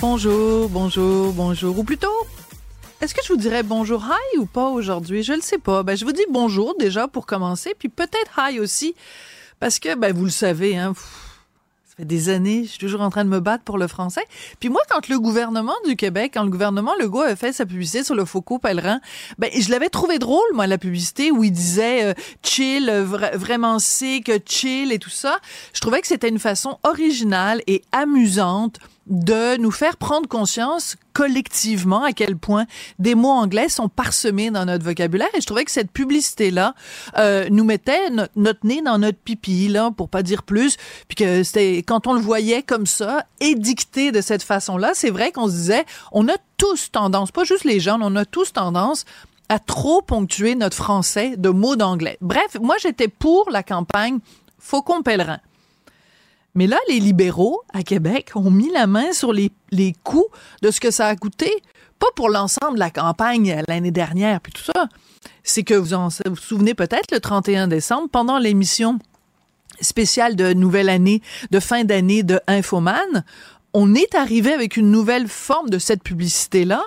[0.00, 1.78] Bonjour, bonjour, bonjour.
[1.78, 2.08] Ou plutôt,
[3.02, 5.22] est-ce que je vous dirais bonjour hi ou pas aujourd'hui?
[5.22, 5.82] Je ne sais pas.
[5.82, 8.94] Ben, je vous dis bonjour déjà pour commencer, puis peut-être hi aussi,
[9.58, 10.94] parce que, ben, vous le savez, hein,
[11.86, 14.24] ça fait des années, je suis toujours en train de me battre pour le français.
[14.58, 18.02] Puis moi, quand le gouvernement du Québec, quand le gouvernement Legault a fait sa publicité
[18.02, 19.02] sur le Foucault pèlerin,
[19.36, 22.90] ben, je l'avais trouvé drôle, moi, la publicité où il disait euh, chill,
[23.34, 25.40] vraiment sick, chill et tout ça.
[25.74, 32.04] Je trouvais que c'était une façon originale et amusante de nous faire prendre conscience collectivement
[32.04, 32.66] à quel point
[32.98, 35.28] des mots anglais sont parsemés dans notre vocabulaire.
[35.34, 36.74] Et je trouvais que cette publicité-là
[37.18, 40.76] euh, nous mettait notre nez dans notre pipi, là, pour pas dire plus.
[41.08, 45.32] Puis que c'était quand on le voyait comme ça, édicté de cette façon-là, c'est vrai
[45.32, 49.04] qu'on se disait, on a tous tendance, pas juste les gens, on a tous tendance
[49.48, 52.16] à trop ponctuer notre français de mots d'anglais.
[52.20, 54.20] Bref, moi j'étais pour la campagne
[54.60, 55.40] Faucon pèlerin.
[56.54, 60.28] Mais là, les libéraux à Québec ont mis la main sur les, les coûts
[60.62, 61.50] de ce que ça a coûté,
[61.98, 64.88] pas pour l'ensemble de la campagne l'année dernière, puis tout ça.
[65.42, 68.98] C'est que vous en, vous, souvenez peut-être, le 31 décembre, pendant l'émission
[69.80, 73.24] spéciale de nouvelle année, de fin d'année de Infoman,
[73.72, 76.82] on est arrivé avec une nouvelle forme de cette publicité-là,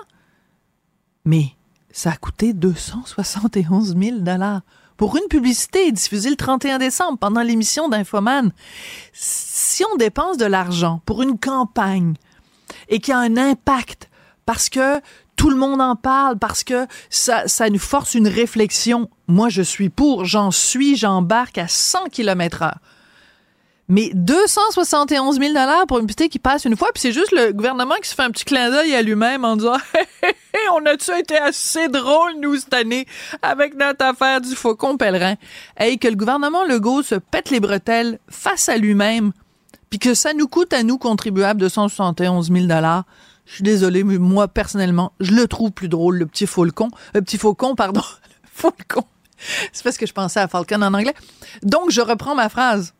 [1.24, 1.46] mais
[1.90, 4.60] ça a coûté 271 000 dollars
[4.96, 8.52] pour une publicité diffusée le 31 décembre pendant l'émission d'Infoman.
[9.12, 12.14] Si on dépense de l'argent pour une campagne
[12.88, 14.08] et qu'il y a un impact
[14.46, 15.00] parce que
[15.36, 19.62] tout le monde en parle, parce que ça, ça nous force une réflexion, moi je
[19.62, 22.78] suis pour, j'en suis, j'embarque à 100 km heure.
[23.88, 27.52] Mais 271 000 dollars pour une publicité qui passe une fois, puis c'est juste le
[27.52, 29.76] gouvernement qui se fait un petit clin d'œil à lui-même en disant
[30.72, 33.06] on a-tu été assez drôle nous cette année
[33.42, 35.34] avec notre affaire du faucon pèlerin?
[35.78, 39.32] Et que le gouvernement Legault se pète les bretelles face à lui-même,
[39.90, 43.04] puis que ça nous coûte à nous contribuables 271 000 dollars.
[43.44, 47.20] Je suis désolé, mais moi personnellement, je le trouve plus drôle le petit faucon, le
[47.20, 48.00] petit faucon pardon,
[48.50, 49.04] faucon.
[49.72, 51.14] C'est parce que je pensais à Falcon en anglais.
[51.62, 52.94] Donc je reprends ma phrase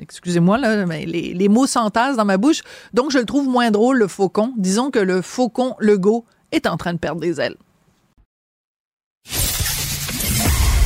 [0.00, 2.62] excusez-moi, là, mais les, les mots s'entassent dans ma bouche.
[2.94, 4.52] Donc, je le trouve moins drôle, le faucon.
[4.56, 7.56] Disons que le faucon Legault est en train de perdre des ailes.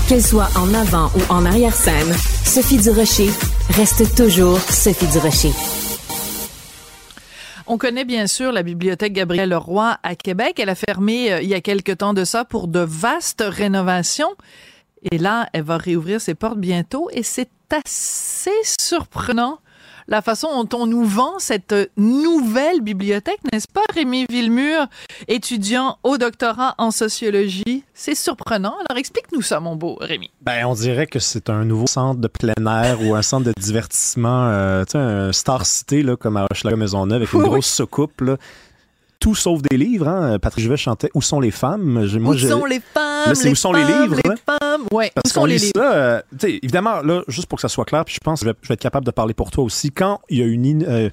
[0.08, 2.12] Qu'elle soit en avant ou en arrière-scène,
[2.44, 3.30] Sophie Durocher
[3.70, 5.52] reste toujours Sophie Durocher.
[7.68, 10.58] On connaît bien sûr la bibliothèque Gabriel Leroy à Québec.
[10.58, 14.34] Elle a fermé euh, il y a quelque temps de ça pour de vastes rénovations.
[15.10, 19.58] Et là, elle va réouvrir ses portes bientôt et c'est assez surprenant
[20.08, 24.86] la façon dont on nous vend cette nouvelle bibliothèque, n'est-ce pas, Rémi Villemur,
[25.28, 27.84] étudiant au doctorat en sociologie?
[27.94, 28.74] C'est surprenant.
[28.88, 30.30] Alors explique-nous ça, mon beau Rémi.
[30.40, 33.54] Ben, on dirait que c'est un nouveau centre de plein air ou un centre de
[33.58, 37.72] divertissement, euh, tu sais, un Star City, là, comme à Hochelaga Maisonneuve, avec une grosse
[37.72, 38.36] soucoupe, là
[39.22, 40.08] tout sauf des livres.
[40.08, 40.40] Hein.
[40.40, 42.04] Patrick Juvet chantait Où sont les femmes?
[42.18, 43.28] Moi, Où sont les femmes?
[43.28, 45.12] Là, c'est Où sont les livres Les femmes, ouais.
[45.14, 45.70] Parce qu'on lit ça.
[45.76, 48.74] Euh, évidemment, là, juste pour que ça soit clair, puis je pense que je vais,
[48.74, 49.92] être capable de parler pour toi aussi.
[49.92, 51.08] Quand il y a une, euh,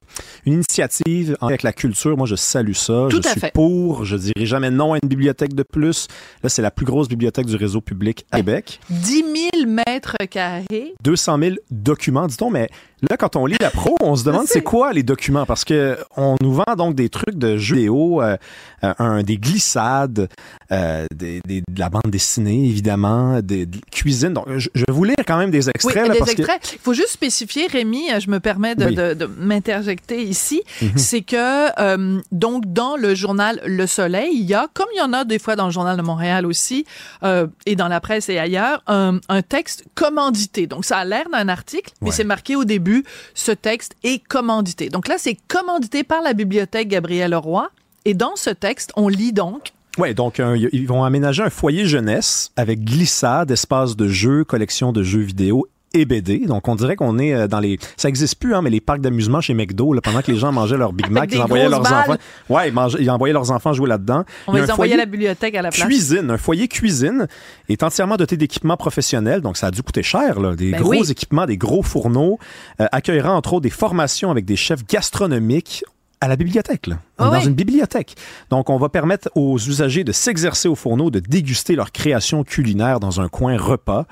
[0.48, 3.06] une initiative avec la culture, moi, je salue ça.
[3.12, 3.54] Tout je à suis fait.
[3.54, 4.06] pour.
[4.06, 6.08] Je dirais jamais non à une bibliothèque de plus.
[6.42, 8.80] Là, c'est la plus grosse bibliothèque du réseau public à Québec.
[8.90, 10.96] 10 000 mètres carrés.
[11.04, 12.70] 200 000 documents, dit-on, mais
[13.10, 15.46] Là, quand on lit la pro, on se demande c'est quoi les documents?
[15.46, 18.36] Parce que on nous vend donc des trucs de jeux vidéo, euh,
[18.82, 20.28] un, des glissades,
[20.72, 24.34] euh, des, des, de la bande dessinée évidemment, des, de cuisine.
[24.34, 25.96] Donc, je, je, vais vous lire quand même des extraits.
[26.04, 26.72] Oui, là, des parce extraits.
[26.74, 28.96] Il faut juste spécifier, Rémi, je me permets de, Oui.
[28.96, 30.98] de, de m'interjecter ici, Mhm.
[30.98, 35.02] c'est que euh, donc dans le journal Le Soleil, il y a, comme il y
[35.02, 36.86] en a des fois dans le journal de Montréal aussi,
[37.24, 40.68] euh, et dans la presse et ailleurs, un, un texte commandité.
[40.68, 42.16] Donc ça a l'air d'un article, mais Ouais.
[42.16, 42.89] c'est marqué au début,
[43.34, 44.90] ce texte est commandité.
[44.90, 47.70] Donc là, c'est commandité par la bibliothèque Gabriel Leroy.
[48.06, 51.86] Et dans ce texte, on lit donc Ouais, donc euh, ils vont aménager un foyer
[51.86, 56.40] jeunesse avec glissade, espace de jeu, collection de jeux vidéo et BD.
[56.46, 57.80] Donc, on dirait qu'on est euh, dans les...
[57.98, 60.52] Ça existe plus, hein, mais les parcs d'amusement chez McDo, là, pendant que les gens
[60.52, 61.94] mangeaient leur Big Mac, ils envoyaient leurs balles.
[62.10, 62.16] enfants...
[62.50, 64.24] Ouais, ils, mangeaient- ils envoyaient leurs enfants jouer là-dedans.
[64.48, 65.86] On les envoyer à la bibliothèque à la place.
[65.86, 67.28] Cuisine, un foyer cuisine
[67.70, 70.92] est entièrement doté d'équipements professionnels, donc ça a dû coûter cher, là, des Ben gros
[70.92, 71.12] oui.
[71.12, 72.40] équipements, des gros fourneaux,
[72.82, 75.84] euh, accueillera entre autres des formations avec des chefs gastronomiques
[76.22, 76.88] à la bibliothèque.
[76.88, 77.00] Là.
[77.18, 77.48] On Ah est dans oui.
[77.48, 78.16] une bibliothèque.
[78.50, 83.00] Donc, on va permettre aux usagers de s'exercer au fourneau, de déguster leur création culinaire
[83.00, 84.06] dans un coin repas.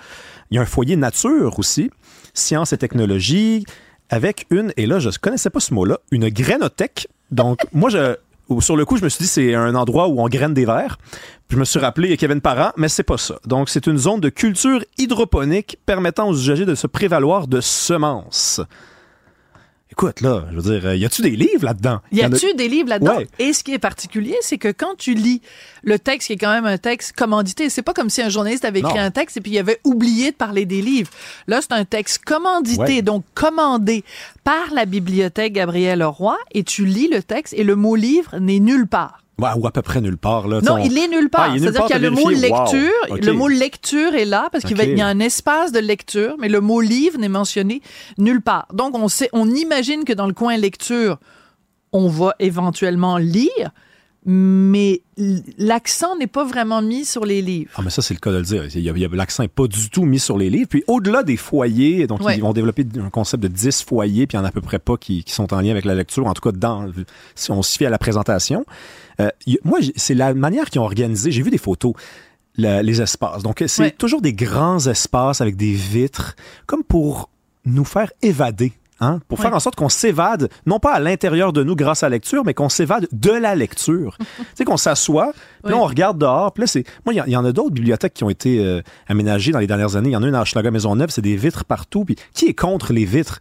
[0.50, 1.92] Il y a un foyer nature aussi,
[2.34, 3.66] sciences et technologie,
[4.10, 7.10] avec une, et là, je ne connaissais pas ce mot-là, une grainothèque.
[7.32, 8.16] Donc, moi, je,
[8.62, 10.98] sur le coup, je me suis dit, c'est un endroit où on graine des verres.
[11.50, 13.36] Puis je me suis rappelé Kevin Parent, mais c'est pas ça.
[13.46, 18.62] Donc, c'est une zone de culture hydroponique permettant aux usagers de se prévaloir de semences.
[20.00, 22.02] Écoute, là, je veux dire, euh, y a-tu des livres là-dedans?
[22.12, 23.18] Y a-tu des livres là-dedans?
[23.18, 23.28] Ouais.
[23.40, 25.42] Et ce qui est particulier, c'est que quand tu lis
[25.82, 28.64] le texte, qui est quand même un texte commandité, c'est pas comme si un journaliste
[28.64, 29.00] avait écrit Non.
[29.00, 31.10] un texte et puis il avait oublié de parler des livres.
[31.48, 33.02] Là, c'est un texte commandité, Ouais.
[33.02, 34.04] donc commandé
[34.44, 38.60] par la bibliothèque Gabriel Leroy, et tu lis le texte et le mot livre n'est
[38.60, 39.24] nulle part.
[39.40, 40.48] Ouais, ou à peu près nulle part.
[40.48, 41.46] Là, Non, on- il est nulle part.
[41.50, 42.24] Ah, nulle C'est-à-dire part, qu'il y a le mot?
[42.24, 42.30] Wow.
[42.32, 43.18] lecture.
[43.22, 46.60] Le mot lecture est là parce qu'il y a un espace de lecture, mais le
[46.60, 47.82] mot livre n'est mentionné
[48.18, 48.68] nulle part.
[48.74, 51.18] Donc, on sait, on imagine que dans le coin lecture,
[51.92, 53.70] on va éventuellement lire,
[54.26, 55.02] mais
[55.58, 57.72] l'accent n'est pas vraiment mis sur les livres.
[57.76, 58.64] Ah, mais ça, c'est le cas de le dire.
[59.14, 60.68] L'accent n'est pas du tout mis sur les livres.
[60.70, 62.36] Puis au-delà des foyers, donc Ouais.
[62.36, 64.62] ils vont développer un concept de 10 foyers, puis il y en a à peu
[64.62, 66.88] près pas qui, qui sont en lien avec la lecture, en tout cas dans,
[67.36, 68.66] si on se fie à la présentation.
[69.20, 71.32] Euh, y moi, c'est la manière qu'ils ont organisé.
[71.32, 71.94] J'ai vu des photos.
[72.60, 73.44] la- les espaces.
[73.44, 73.92] Donc, c'est Ouais.
[73.92, 76.36] toujours des grands espaces avec des vitres,
[76.66, 77.30] comme pour
[77.66, 78.74] nous faire évader.
[79.00, 79.58] Hein, pour faire Ouais.
[79.58, 82.56] en sorte qu'on s'évade, non pas à l'intérieur de nous grâce à la lecture, mais
[82.56, 84.18] qu'on s'évade de la lecture.
[84.40, 86.52] tu sais, qu'on s'assoit, puis on regarde dehors.
[86.52, 86.84] Puis là, c'est.
[87.06, 89.52] Moi, il y, a- il y en a d'autres bibliothèques qui ont été euh, aménagées
[89.52, 90.10] dans les dernières années.
[90.10, 92.06] Il y en a une à Hochelaga Maisonneuve, c'est des vitres partout.
[92.06, 93.40] Puis qui est contre les vitres?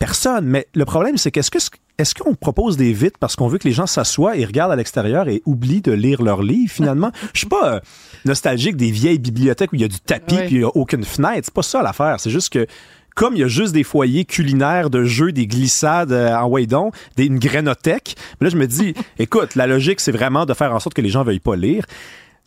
[0.00, 0.44] Personne.
[0.46, 1.58] Mais le problème, c'est qu'est-ce que
[1.98, 4.76] est-ce qu'on propose des vitres parce qu'on veut que les gens s'assoient et regardent à
[4.76, 7.10] l'extérieur et oublient de lire leurs livres finalement?
[7.32, 7.80] Je suis pas euh,
[8.24, 11.04] nostalgique des vieilles bibliothèques où il y a du tapis puis il y a aucune
[11.04, 11.42] fenêtre.
[11.44, 12.20] C'est pas ça l'affaire.
[12.20, 12.66] C'est juste que
[13.14, 16.90] comme il y a juste des foyers culinaires de jeux, des glissades euh, en Waydon,
[17.16, 20.74] des, une grainothèque, mais là je me dis, écoute, la logique c'est vraiment de faire
[20.74, 21.86] en sorte que les gens veuillent pas lire.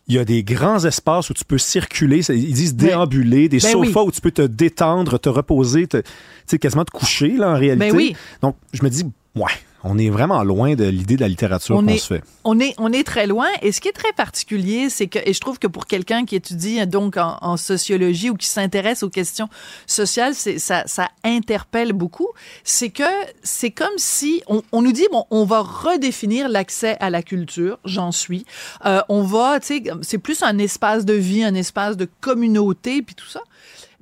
[0.06, 3.70] Il y a des grands espaces où tu peux circuler, ils disent déambuler, des Ben
[3.72, 4.06] sofas oui.
[4.08, 6.04] où tu peux te détendre, te reposer, te- tu
[6.46, 7.90] sais, quasiment te coucher là en réalité.
[7.90, 8.16] Ben oui.
[8.42, 9.04] Donc je me dis,
[9.36, 12.22] ouais, on est vraiment loin de l'idée de la littérature On qu'on est- se fait.
[12.44, 13.48] On est, on est très loin.
[13.62, 16.36] Et ce qui est très particulier, c'est que, et je trouve que pour quelqu'un qui
[16.36, 19.48] étudie donc en, en sociologie ou qui s'intéresse aux questions
[19.86, 22.28] sociales, ça, ça interpelle beaucoup.
[22.62, 23.04] C'est que
[23.42, 27.78] c'est comme si on, on nous dit bon, on va redéfinir l'accès à la culture.
[27.86, 28.44] J'en suis.
[28.84, 33.00] Euh, on va, tu sais, c'est plus un espace de vie, un espace de communauté,
[33.00, 33.40] puis tout ça.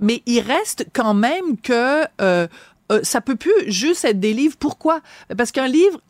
[0.00, 2.46] Mais il reste quand même que euh,
[2.90, 4.56] euh, ça peut plus juste être des livres.
[4.58, 5.00] Pourquoi?
[5.36, 6.00] Parce qu'un livre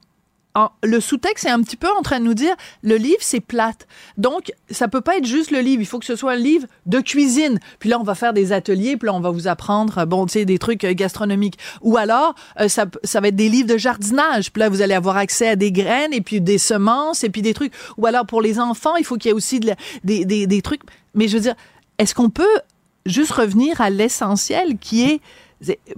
[0.82, 3.86] le sous-texte est un petit peu en train de nous dire le livre c'est plate.
[4.16, 6.66] Donc ça peut pas être juste le livre, il faut que ce soit un livre
[6.86, 7.60] de cuisine.
[7.78, 10.26] Puis là on va faire des ateliers, puis là on va vous apprendre euh, bon
[10.26, 12.34] tu sais des trucs euh, gastronomiques ou alors
[12.66, 14.52] ça ça va être des livres de jardinage.
[14.52, 17.42] Puis là vous allez avoir accès à des graines et puis des semences et puis
[17.42, 20.46] des trucs ou alors pour les enfants, il faut qu'il y ait aussi des, des
[20.46, 20.82] des trucs
[21.14, 21.54] mais je veux dire
[21.98, 22.58] est-ce qu'on peut
[23.06, 25.20] juste revenir à l'essentiel qui est,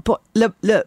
[0.05, 0.83] pour- le, le,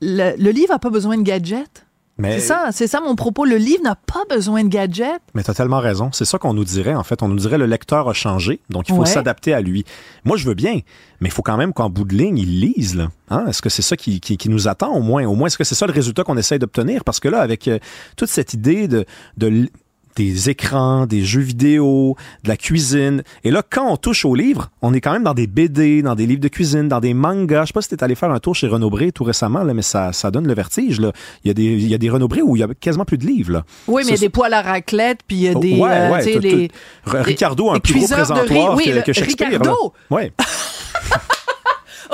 [0.00, 1.86] le, le livre a pas besoin de gadgets.
[2.18, 3.46] Mais C'est ça, c'est ça mon propos.
[3.46, 5.22] Le livre n'a pas besoin de gadgets.
[5.32, 6.10] Mais tu as tellement raison.
[6.12, 7.22] C'est ça qu'on nous dirait, en fait.
[7.22, 9.06] On nous dirait le lecteur a changé, donc il faut Ouais.
[9.06, 9.86] s'adapter à lui.
[10.24, 10.80] Moi, je veux bien,
[11.20, 12.94] mais il faut quand même qu'en bout de ligne, il lise.
[12.94, 13.08] Là.
[13.30, 13.46] Hein?
[13.48, 15.24] Est-ce que c'est ça qui, qui, qui nous attend au moins?
[15.24, 17.04] Au moins, est-ce que c'est ça le résultat qu'on essaye d'obtenir?
[17.04, 17.78] Parce que là, avec euh,
[18.16, 19.06] toute cette idée de,
[20.20, 23.22] des écrans, des jeux vidéo, de la cuisine.
[23.42, 26.14] Et là, quand on touche aux livres, on est quand même dans des BD, dans
[26.14, 27.62] des livres de cuisine, dans des mangas.
[27.62, 29.72] Je sais pas si t'es allé faire un tour chez Renaud Bré tout récemment, là,
[29.72, 31.00] mais ça, ça donne le vertige.
[31.00, 31.12] Là.
[31.44, 33.04] Il, y a des, il y a des Renaud Bré où il y a quasiment
[33.06, 33.52] plus de livres.
[33.52, 33.64] Là.
[33.88, 35.72] Oui, mais il y a des poêles à raclette, puis il y a Oh, des,
[35.78, 36.70] ouais, euh, ouais, les-
[37.06, 39.48] Ricardo a un plus gros présentoir Oui, que, Shakespeare.
[39.48, 39.94] Ricardo!
[40.10, 40.32] Ouais.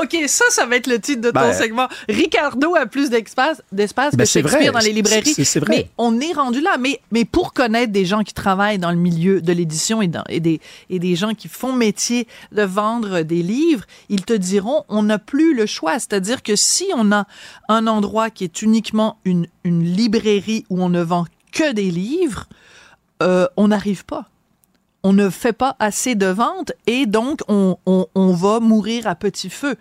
[0.03, 1.89] OK, ça, ça va être le titre de ton Ben, segment.
[2.09, 4.81] Ricardo a plus d'espace, d'espace Ben, que c'est Shakespeare vrai.
[4.81, 5.35] dans les librairies.
[5.35, 5.65] Vrai.
[5.69, 6.77] Mais on est rendu là.
[6.79, 10.09] Mais, mais pour connaître des gens qui travaillent dans le milieu de l'édition et,
[10.41, 10.61] des,
[10.91, 15.19] et des gens qui font métier de vendre des livres, ils te diront, on n'a
[15.19, 15.99] plus le choix.
[15.99, 17.27] C'est-à-dire que si on a
[17.69, 22.47] un endroit qui est uniquement une, une librairie où on ne vend que des livres,
[23.23, 24.27] euh, on n'arrive pas.
[25.07, 29.15] On ne fait pas assez de ventes et donc on, on, on va mourir à
[29.15, 29.77] petit feu.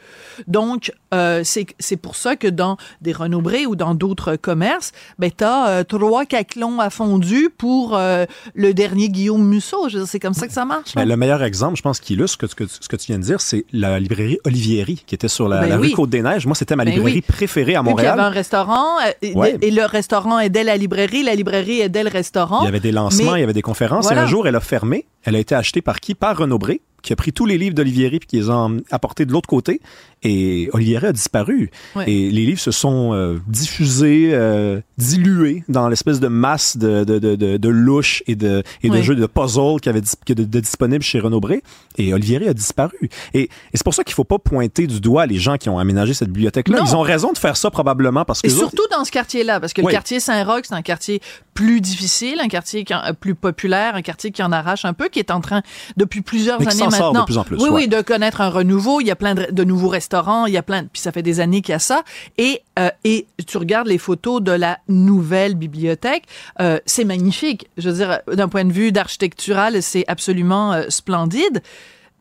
[0.45, 5.31] Donc, euh, c'est pour ça que dans des Renaud Bré ou dans d'autres commerces, ben,
[5.35, 9.89] tu as euh, trois caclons à fondu pour euh, le dernier Guillaume Musso.
[10.05, 10.93] C'est comme ça que ça marche.
[10.93, 13.23] Ben, le meilleur exemple, je pense, qui illustre ce que, ce que tu viens de
[13.23, 15.93] dire, c'est la librairie Olivieri qui était sur la, Ben rue oui.
[15.93, 16.45] Côte-des-Neiges.
[16.45, 17.21] Moi, c'était ma Ben librairie oui.
[17.21, 18.19] préférée à Puis il y Montréal.
[18.19, 22.61] avait un restaurant et, le restaurant aidait la librairie, la librairie aidait le restaurant.
[22.61, 24.05] Il y avait des lancements, Mais- il y avait des conférences.
[24.05, 24.21] Voilà.
[24.21, 25.05] Et un jour, elle a fermé.
[25.25, 26.13] Elle a été achetée par qui?
[26.13, 29.25] Par Renaud Bré, qui a pris tous les livres d'Olivieri puis qui les a apportés
[29.25, 29.79] de l'autre côté.
[30.23, 31.69] Et Olivieri a disparu.
[32.07, 37.19] Et les livres se sont euh, diffusés, euh, dilués dans l'espèce de masse de, de,
[37.19, 40.59] de, de, de louches et de, et de jeux de puzzle qui avait était de,
[40.59, 41.61] disponibles chez Renaud Bré.
[41.97, 42.97] Et Olivieri a disparu.
[43.35, 45.77] Et, et c'est pour ça qu'il faut pas pointer du doigt les gens qui ont
[45.77, 46.79] aménagé cette bibliothèque-là.
[46.85, 49.59] Ils ont raison de faire ça probablement parce que Et autres- surtout dans ce quartier-là,
[49.59, 51.21] parce que le quartier Saint-Roch, c'est un quartier
[51.53, 54.93] plus difficile, un quartier qui en- euh, plus populaire, un quartier qui en arrache un
[54.93, 55.61] peu, qui est en train,
[55.97, 57.75] depuis plusieurs années sort maintenant, de plus en plus, oui, ouais.
[57.83, 59.01] oui, de connaître un renouveau.
[59.01, 61.21] Il y a plein de, de nouveaux restaurants, il y a plein, puis ça fait
[61.23, 62.03] des années qu'il y a ça.
[62.37, 66.23] Et euh, et tu regardes les photos de la nouvelle bibliothèque,
[66.61, 67.67] euh, c'est magnifique.
[67.77, 71.61] Je veux dire, d'un point de vue d'architectural, c'est absolument euh, splendide.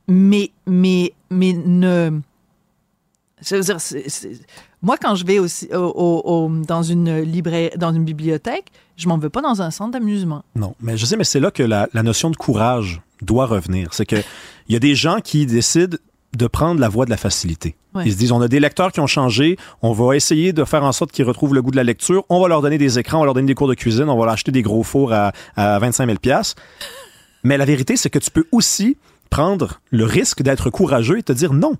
[0.09, 2.21] Mais mais mais ne
[3.43, 4.07] je veux dire, c'est-
[4.81, 8.67] moi, quand je vais aussi au- au- au- dans une librairie, dans une bibliothèque,
[8.97, 10.45] je m'en veux pas dans un centre d'amusement.
[10.57, 13.93] Non, mais je sais, mais c'est là que la, la notion de courage doit revenir.
[13.93, 14.17] C'est que
[14.69, 15.97] il y a des gens qui décident
[16.37, 17.77] de prendre la voie de la facilité.
[17.95, 18.03] Ouais.
[18.07, 20.83] Ils se disent, on a des lecteurs qui ont changé, on va essayer de faire
[20.83, 23.19] en sorte qu'ils retrouvent le goût de la lecture, on va leur donner des écrans,
[23.19, 25.13] on va leur donner des cours de cuisine, on va leur acheter des gros fours
[25.13, 26.61] à, à 25 000 piastres.
[27.45, 28.97] Mais la vérité, c'est que tu peux aussi
[29.35, 31.73] prendre le risque d'être courageux et te dire non.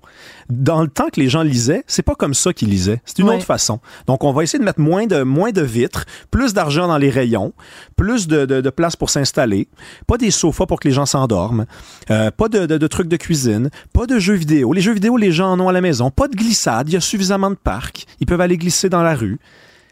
[0.49, 3.01] Dans le temps que les gens lisaient, c'est pas comme ça qu'ils lisaient.
[3.05, 3.35] C'est une Ouais.
[3.37, 3.79] autre façon.
[4.07, 7.09] Donc, on va essayer de mettre moins de, moins de vitres, plus d'argent dans les
[7.09, 7.53] rayons,
[7.95, 9.69] plus de, de, de place pour s'installer,
[10.05, 11.65] pas des sofas pour que les gens s'endorment,
[12.11, 14.73] euh, pas de, de, de trucs de cuisine, pas de jeux vidéo.
[14.73, 16.11] Les jeux vidéo, les gens en ont à la maison.
[16.11, 16.89] Pas de glissade.
[16.89, 18.05] Il y a suffisamment de parcs.
[18.19, 19.39] Ils peuvent aller glisser dans la rue.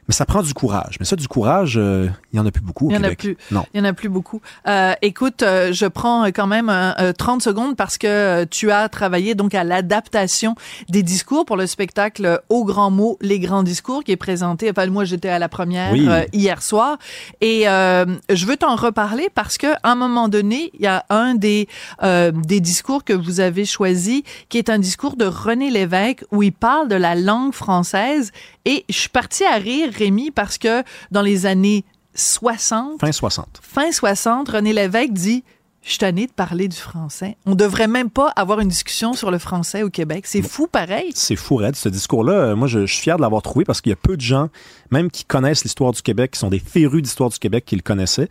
[0.07, 0.97] Mais ça prend du courage.
[0.99, 3.03] Mais ça, du courage, euh, il y en a plus beaucoup au Il y en
[3.03, 3.37] a plus.
[3.51, 3.63] Non.
[3.73, 4.41] Il y en a plus beaucoup.
[4.67, 8.69] Euh, écoute, euh, je prends quand même euh, euh, 30 secondes parce que euh, tu
[8.71, 10.55] as travaillé donc à l'adaptation
[10.89, 14.69] des discours pour le spectacle Au grand mot, les grands discours qui est présenté.
[14.69, 16.05] Enfin, moi, j'étais à la première Oui.
[16.09, 16.97] euh, hier soir
[17.41, 21.05] et euh, je veux t'en reparler parce que à un moment donné, il y a
[21.09, 21.67] un des
[22.03, 26.43] euh, des discours que vous avez choisi qui est un discours de René Lévesque où
[26.43, 28.31] il parle de la langue française
[28.65, 31.83] et je suis partie à rire Rémi parce que dans les années
[32.15, 33.59] 60 Fin 60.
[33.61, 35.43] fin 60, René Lévesque dit
[35.81, 37.37] Je suis de parler du français.
[37.45, 40.25] On devrait même pas avoir une discussion sur le français au Québec.
[40.27, 41.11] C'est fou pareil.
[41.15, 41.75] C'est fou, Red.
[41.75, 43.97] Ce discours-là, euh, moi, je, je suis fier de l'avoir trouvé parce qu'il y a
[43.97, 44.49] peu de gens,
[44.93, 47.81] même qui connaissent l'histoire du Québec, qui sont des férus d'histoire du Québec, qui le
[47.81, 48.29] connaissaient.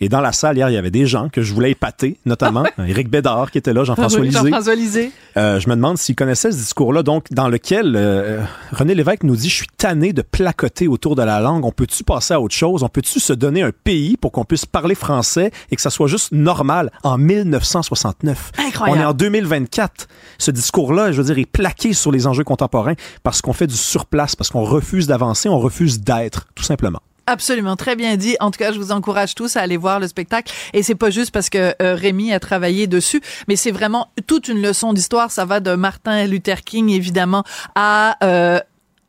[0.00, 2.64] Et dans la salle, hier, il y avait des gens que je voulais épater, notamment
[2.78, 4.76] Éric Bédard qui était là, Jean-François Oui, Lisée.
[4.76, 5.12] Lisée.
[5.36, 8.42] Euh, je me demande s'ils connaissaient ce discours-là, donc dans lequel euh,
[8.72, 11.64] René Lévesque nous dit «Je suis tanné de placoter autour de la langue.
[11.64, 12.82] On peut-tu passer à autre chose?
[12.82, 16.06] On peut-tu se donner un pays pour qu'on puisse parler français et que ça soit
[16.06, 18.52] juste normal en 1969?
[18.58, 18.98] Incroyable.
[18.98, 20.08] On est en 2024.
[20.38, 23.76] Ce discours-là, je veux dire, est plaqué sur les enjeux contemporains parce qu'on fait du
[23.76, 27.00] surplace, parce qu'on refuse d'avancer, on refuse d'être, tout simplement.
[27.26, 28.36] Absolument, très bien dit.
[28.40, 30.52] En tout cas, je vous encourage tous à aller voir le spectacle.
[30.74, 34.48] Et c'est pas juste parce que euh, Rémi a travaillé dessus, mais c'est vraiment toute
[34.48, 35.30] une leçon d'histoire.
[35.30, 37.42] Ça va de Martin Luther King, évidemment,
[37.74, 38.60] à euh,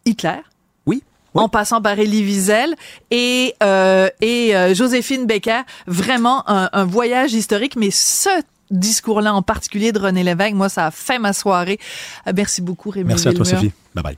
[0.06, 0.40] Hitler.
[0.86, 1.04] Oui.
[1.34, 2.75] en passant par Elie Wiesel
[3.12, 7.75] et euh, et euh, Joséphine Becker, vraiment un, un voyage historique.
[7.75, 8.30] Mais ce
[8.72, 11.80] discours-là en particulier de René Lévesque, moi, ça a fait ma soirée.
[12.34, 13.10] Merci beaucoup, Rémi.
[13.10, 13.44] Merci à toi.
[13.44, 13.74] Sophie.
[13.94, 14.18] Bye bye.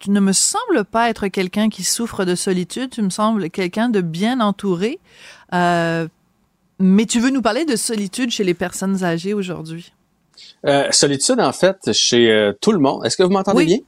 [0.00, 2.90] tu ne me sembles pas être quelqu'un qui souffre de solitude.
[2.90, 4.98] Tu me sembles quelqu'un de bien entouré.
[5.54, 6.08] Euh,
[6.78, 9.92] mais tu veux nous parler de solitude chez les personnes âgées aujourd'hui?
[10.66, 13.04] Euh, solitude, en fait, chez euh, tout le monde.
[13.04, 13.66] Est-ce que vous m'entendez Oui.
[13.66, 13.78] bien?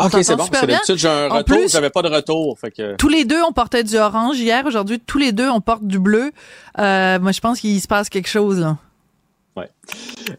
[0.00, 0.44] Ok, c'est bon.
[0.52, 2.58] C'est d'habitude, j'ai un En retour, j'avais pas de retour.
[2.58, 2.96] Fait que...
[2.96, 4.66] Tous les deux, on portait du orange hier.
[4.66, 6.32] Aujourd'hui, tous les deux, on porte du bleu.
[6.76, 8.58] Moi, je pense qu'il se passe quelque chose.
[8.58, 8.76] Là.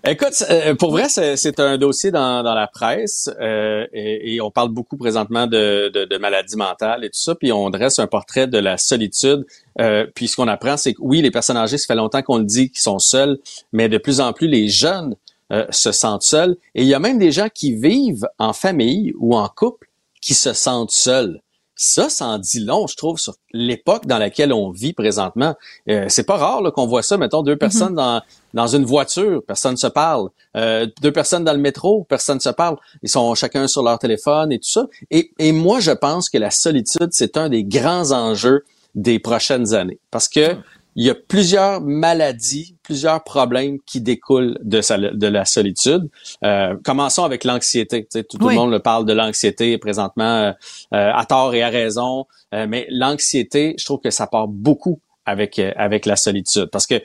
[0.05, 4.51] Écoute, euh, pour vrai, c'est un dossier dans, dans la presse euh, et, et on
[4.51, 8.07] parle beaucoup présentement de, de, de maladies mentales et tout ça, puis on dresse un
[8.07, 9.45] portrait de la solitude.
[9.79, 12.37] Euh, puis ce qu'on apprend, c'est que oui, les personnes âgées, ça fait longtemps qu'on
[12.37, 13.37] le dit qu'ils sont seuls,
[13.71, 15.15] mais de plus en plus, les jeunes
[15.51, 16.57] euh, se sentent seuls.
[16.73, 19.87] Et il y a même des gens qui vivent en famille ou en couple
[20.21, 21.39] qui se sentent seuls.
[21.75, 25.55] Ça, ça en dit long, je trouve, sur l'époque dans laquelle on vit présentement.
[25.89, 27.95] Euh, c'est pas rare qu'on voit ça, mettons, deux personnes mhm.
[27.95, 28.21] dans,
[28.55, 30.29] dans une voiture, personne ne se parle.
[30.57, 32.77] Euh, deux personnes dans le métro, personne ne se parle.
[33.03, 34.87] Ils sont chacun sur leur téléphone et tout ça.
[35.11, 38.63] Et, et moi, je pense que la solitude, c'est un des grands enjeux
[38.95, 39.99] des prochaines années.
[40.09, 40.55] Parce que
[40.95, 44.79] il y a plusieurs maladies, plusieurs problèmes qui découlent de,
[45.13, 46.09] de la solitude.
[46.43, 48.07] Euh, commençons avec l'anxiété.
[48.07, 50.51] Tout, le monde parle de l'anxiété présentement euh,
[50.93, 55.59] euh, à tort et à raison, mais l'anxiété, je trouve que ça part beaucoup avec
[55.59, 57.01] avec la solitude parce que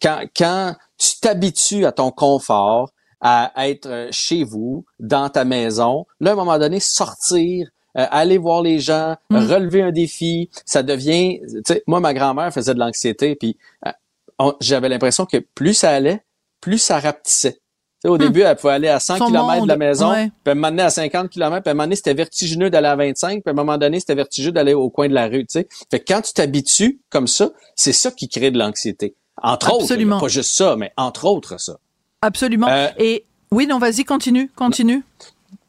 [0.00, 2.90] quand quand tu t'habitues à ton confort,
[3.20, 8.38] à être chez vous, dans ta maison, là à un moment donné sortir euh, aller
[8.38, 9.36] voir les gens, mm.
[9.36, 11.40] relever un défi, ça devient.
[11.42, 15.90] Tu sais, moi, ma grand-mère faisait de l'anxiété, puis euh, j'avais l'impression que plus ça
[15.90, 16.22] allait,
[16.60, 17.60] plus ça rapetissait.
[18.04, 18.18] Au mm.
[18.18, 21.30] début, elle pouvait aller à 100 km de la maison, puis elle m'amenait à 50
[21.30, 23.78] km, puis à un moment donné, c'était vertigineux d'aller à 25, puis à un moment
[23.78, 25.68] donné, c'était vertigineux d'aller au coin de la rue, tu sais.
[25.90, 29.14] Fait que quand tu t'habitues comme ça, c'est ça qui crée de l'anxiété.
[29.42, 30.16] Entre Absolument.
[30.16, 31.78] autres, pas juste ça, mais entre autres ça.
[32.22, 32.68] Absolument.
[32.68, 35.02] Euh, Et oui, non, vas-y, continue, continue.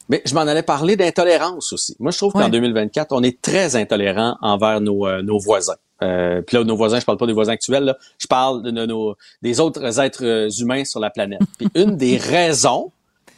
[0.10, 1.96] Mais je m'en allais parler d'intolérance aussi.
[2.00, 5.78] Moi, je trouve qu'en 2024, on est très intolérant envers nos, euh, nos voisins.
[6.04, 8.72] Euh, puis là, nos voisins, je parle pas des voisins actuels, là, je parle de,
[8.72, 11.42] nos, des autres êtres euh, humains sur la planète.
[11.58, 12.92] Puis une des raisons,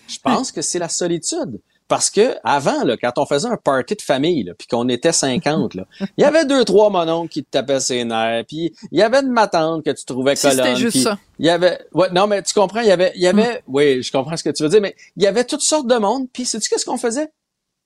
[0.07, 1.59] je pense que c'est la solitude.
[1.89, 5.75] Parce que avant, là, quand on faisait un party de famille, puis qu'on était 50,
[5.75, 5.85] là,
[6.17, 9.19] il y avait deux, trois mononcles qui te tapaient ses nerfs, puis il y avait
[9.19, 10.75] une matante que tu trouvais si colonne.
[10.77, 11.19] juste ça.
[11.39, 13.61] Il y avait, ouais, non, mais tu comprends, il y avait, il y avait, hmm.
[13.67, 15.97] oui, je comprends ce que tu veux dire, mais il y avait toutes sortes de
[15.97, 17.29] monde, puis sais-tu qu'est-ce qu'on faisait?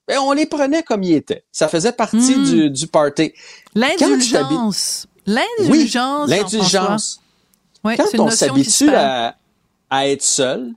[0.08, 1.44] Ben, on les prenait comme ils étaient.
[1.52, 2.44] Ça faisait partie hmm.
[2.46, 3.34] du, du party.
[3.76, 5.08] L'indulgence.
[5.26, 6.30] L'indulgence.
[6.30, 7.22] Oui, l'indulgence.
[7.84, 9.36] Quand on s'habitue à,
[9.90, 10.74] à être seul,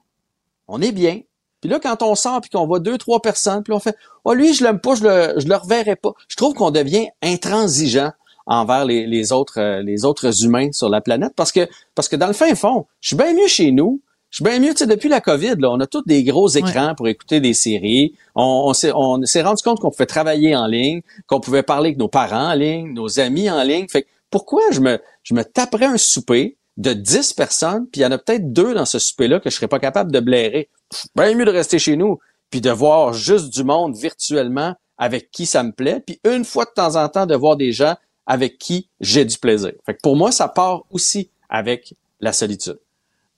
[0.69, 1.21] on est bien.
[1.61, 4.35] Puis là, quand on sort puis qu'on voit deux, trois personnes, puis on fait Oh,
[4.35, 6.13] lui, je l'aime pas, je le, je le reverrai pas.
[6.29, 8.13] Je trouve qu'on devient intransigeant
[8.47, 12.17] envers les, les autres euh, les autres humains sur la planète parce que parce que
[12.17, 14.01] dans le fin fond, je suis bien mieux chez nous.
[14.31, 16.49] Je suis bien mieux, tu sais, depuis la COVID, là, on a tous des gros
[16.49, 18.15] écrans pour écouter des séries.
[18.37, 22.09] On, on s'est rendu compte qu'on pouvait travailler en ligne, qu'on pouvait parler avec nos
[22.09, 23.89] parents en ligne, nos amis en ligne.
[23.89, 28.07] Fait pourquoi je me je me taperais un souper de 10 personnes, puis il y
[28.07, 30.71] en a peut-être deux dans ce souper-là que je serais pas capable de blairer?
[31.17, 32.19] Bien mieux de rester chez nous,
[32.51, 36.67] puis de voir juste du monde virtuellement avec qui ça me plaît, puis une fois
[36.67, 37.97] de temps en temps de voir des gens
[38.27, 39.73] avec qui j'ai du plaisir.
[39.85, 42.79] Fait que pour moi, ça part aussi avec la solitude.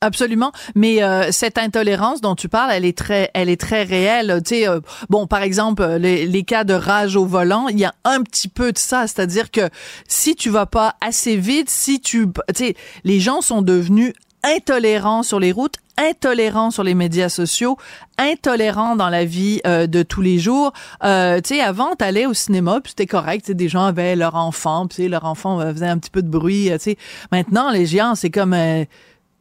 [0.02, 4.42] Absolument, mais euh, cette intolérance dont tu parles, elle est très, elle est très réelle.
[4.44, 7.84] Tu sais, euh, bon, par exemple, les, les, cas de rage au volant, il y
[7.84, 9.70] a un petit peu de ça, c'est-à-dire que
[10.08, 14.12] si tu vas pas assez vite, si tu, tu sais, les gens sont devenus
[14.42, 17.76] intolérants sur les routes, intolérants sur les médias sociaux,
[18.18, 20.72] intolérants dans la vie euh, de tous les jours.
[21.04, 23.52] Euh, tu sais, avant, t'allais au cinéma, puis c'était correct.
[23.52, 26.70] Des gens avaient leur enfant, puis leur enfant faisait un petit peu de bruit.
[26.72, 26.98] Tu sais,
[27.30, 28.56] maintenant, les géants, c'est comme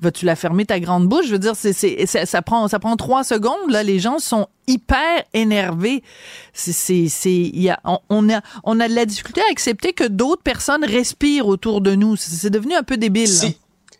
[0.02, 1.28] vas-tu la fermer ta grande bouche?
[1.28, 3.70] Je veux dire, c'est, c'est, ça prend ça prend trois secondes.
[3.70, 6.04] Là, les gens sont hyper énervés.
[6.54, 10.04] C'est, c'est, c'est y a, on, a on a de la difficulté à accepter que
[10.04, 12.16] d'autres personnes respirent autour de nous.
[12.16, 13.28] C'est, devenu un peu débile.
[13.28, 13.58] Si,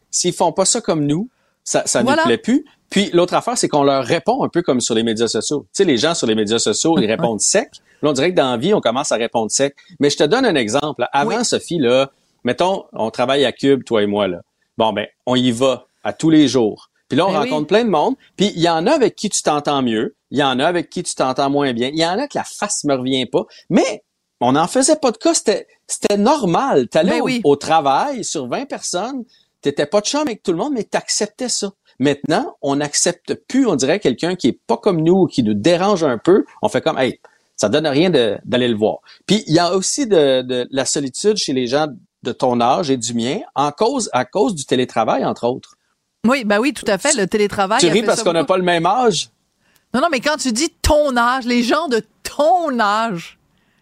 [0.10, 1.30] s'ils font pas ça comme nous,
[1.64, 2.66] ça, ça ne plaît plus.
[2.90, 5.62] Puis l'autre affaire, c'est qu'on leur répond un peu comme sur les médias sociaux.
[5.74, 7.70] Tu sais, les gens sur les médias sociaux, ils répondent sec.
[8.02, 9.76] Là, on dirait que dans la vie, on commence à répondre sec.
[10.00, 11.08] Mais je te donne un exemple.
[11.14, 12.12] Avant, Sophie, là,
[12.44, 14.42] mettons, on travaille à Cube, toi et moi, là.
[14.78, 16.90] Bon, ben, on y va à tous les jours.
[17.12, 18.16] Puis là, on ben rencontre plein de monde.
[18.38, 20.16] Puis il y en a avec qui tu t'entends mieux.
[20.30, 21.90] Il y en a avec qui tu t'entends moins bien.
[21.90, 23.46] Il y en a que la face me revient pas.
[23.70, 24.04] Mais
[24.40, 25.34] on n'en faisait pas de cas.
[25.34, 26.88] C'était, c'était normal.
[26.90, 29.26] Tu allais ben au, travail sur 20 personnes.
[29.62, 31.72] T'étais pas de chambre avec tout le monde, mais tu acceptais ça.
[32.00, 36.06] Maintenant, on n'accepte plus, on dirait, quelqu'un qui est pas comme nous, qui nous dérange
[36.06, 36.46] un peu.
[36.62, 37.20] On fait comme, hey,
[37.58, 39.00] ça donne rien d'aller le voir.
[39.28, 41.88] Puis il y a aussi de, de, la solitude chez les gens
[42.24, 45.76] de ton âge et du mien, en cause, à cause du télétravail, entre autres.
[46.28, 47.16] Oui, ben oui, tout à fait.
[47.16, 47.80] Le télétravail.
[47.80, 49.30] Tu ris parce qu'on n'a pas le même âge?
[49.94, 53.38] Non, non, mais quand tu dis ton âge, les gens de ton âge.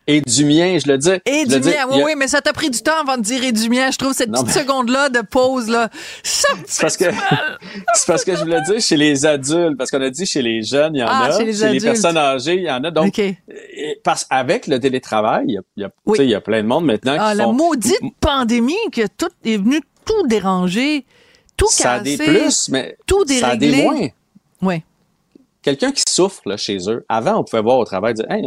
[0.08, 1.12] Et du mien, je le dis.
[1.26, 3.52] Et du mien, oui, oui, mais ça t'a pris du temps avant de dire et
[3.52, 3.92] du mien.
[3.92, 5.90] Je trouve cette petite seconde-là de pause, là,
[6.24, 7.06] C'est parce que,
[7.94, 10.64] c'est parce que je voulais dire chez les adultes, parce qu'on a dit chez les
[10.64, 11.38] jeunes, il y en ah, a.
[11.38, 12.90] Chez les, personnes âgées, il y en a.
[12.90, 13.22] Donc,
[14.04, 17.36] parce, avec le télétravail, il y a, il y plein de monde maintenant qui ah,
[17.36, 18.78] la maudite pandémie
[19.16, 21.06] tout est venu tout déranger
[21.60, 22.98] tout ça a des plus, mais
[23.40, 24.08] ça a des moins.
[24.62, 24.84] Oui.
[25.62, 28.44] Quelqu'un qui souffre là, chez eux, avant, on pouvait voir au travail dire hey,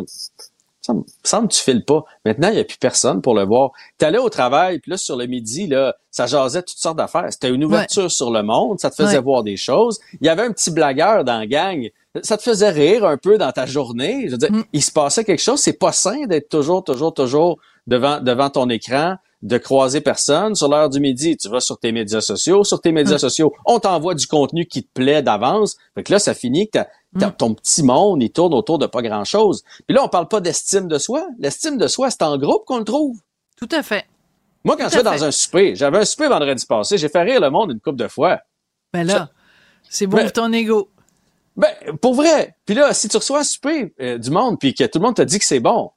[0.80, 2.04] ça me semble que tu files pas.
[2.24, 3.70] Maintenant, il n'y a plus personne pour le voir.
[3.98, 7.28] Tu allais au travail, puis là, sur le midi, là, ça jasait toutes sortes d'affaires.
[7.30, 10.00] C'était une ouverture sur le monde, ça te faisait voir des choses.
[10.20, 11.88] Il y avait un petit blagueur dans la gang.
[12.22, 14.24] Ça te faisait rire un peu dans ta journée.
[14.26, 14.64] Je veux dire, mm.
[14.72, 15.60] il se passait quelque chose.
[15.60, 20.54] C'est pas sain d'être toujours, toujours, toujours devant, devant ton écran de croiser personne.
[20.54, 22.64] Sur l'heure du midi, tu vas sur tes médias sociaux.
[22.64, 23.20] Sur tes médias mm.
[23.20, 25.76] sociaux, on t'envoie du contenu qui te plaît d'avance.
[25.94, 26.78] Fait que là, ça finit que
[27.14, 27.32] mm.
[27.38, 29.62] ton petit monde, il tourne autour de pas grand-chose.
[29.86, 31.26] Puis là, on parle pas d'estime de soi.
[31.38, 33.18] L'estime de soi, c'est en groupe qu'on le trouve.
[33.56, 34.06] Tout à fait.
[34.64, 37.40] Moi, quand je vais dans un souper, j'avais un souper vendredi passé, j'ai fait rire
[37.40, 38.40] le monde une couple de fois.
[38.92, 39.30] Ben là,
[39.88, 40.88] c'est bon pour ton ego.
[41.56, 41.68] Ben,
[42.00, 42.54] pour vrai.
[42.64, 45.16] Puis là, si tu reçois un souper euh, du monde, puis que tout le monde
[45.16, 45.90] te dit que c'est bon,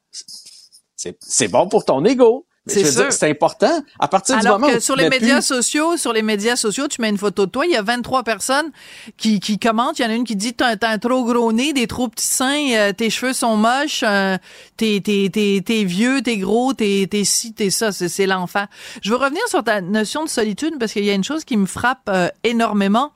[0.94, 2.46] c'est bon pour ton ego.
[2.66, 3.82] C'est c'est important.
[3.98, 7.10] À partir du moment que sur les médias sociaux, sur les médias sociaux, tu mets
[7.10, 8.70] une photo de toi, il y a 23 personnes
[9.16, 9.98] qui, qui commentent.
[9.98, 12.26] Il y en a une qui dit t'as un trop gros nez, des trop petits
[12.26, 14.36] seins, euh, tes cheveux sont moches, euh,
[14.76, 17.92] t'es t'es vieux, t'es gros, t'es t'es ci, t'es ça.
[17.92, 18.66] C'est l'enfer.
[19.02, 21.56] Je veux revenir sur ta notion de solitude parce qu'il y a une chose qui
[21.56, 23.12] me frappe euh, énormément.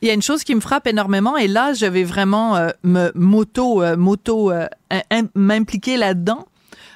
[0.00, 3.10] Il y a une chose qui me frappe énormément et là, je vais vraiment me
[3.14, 4.52] moto moto
[5.34, 6.46] m'impliquer là-dedans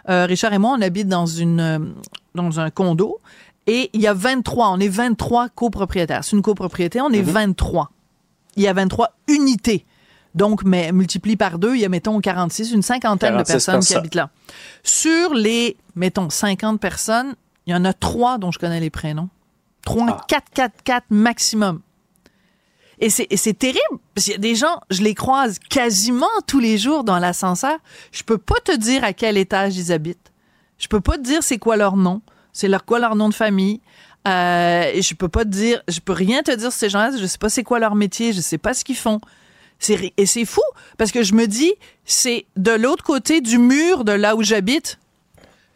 [0.09, 1.79] euh, Richard et moi, on habite dans une euh,
[2.35, 3.21] dans un condo
[3.67, 6.25] et il y a 23, on est 23 copropriétaires.
[6.25, 7.83] C'est une copropriété, on est 23.
[7.83, 7.89] Mhm.
[8.57, 9.87] Il y a 23 unités.
[10.35, 13.95] Donc, mais multiplie par deux, il y a, mettons, 46, une cinquantaine de personnes qui
[13.95, 14.31] habitent là.
[14.83, 17.35] Sur les, mettons, 50 personnes,
[17.67, 19.29] il y en a trois dont je connais les prénoms.
[19.85, 20.25] Trois, ah.
[20.27, 21.81] quatre, quatre, quatre maximum.
[23.03, 26.79] Et c'est terrible, parce qu'il y a des gens, je les croise quasiment tous les
[26.79, 27.77] jours dans l'ascenseur.
[28.13, 30.31] Je peux pas te dire à quel étage ils habitent.
[30.79, 33.35] Je peux pas te dire c'est quoi leur nom, c'est leur quoi leur nom de
[33.35, 33.81] famille.
[34.29, 37.11] Euh, et je peux pas te dire, je peux rien te dire sur ces gens-là.
[37.17, 39.21] Je sais pas c'est quoi leur métier, je sais pas ce qu'ils font.
[40.17, 40.63] Et c'est fou
[40.97, 45.01] parce que je me dis, c'est de l'autre côté du mur de là où j'habite.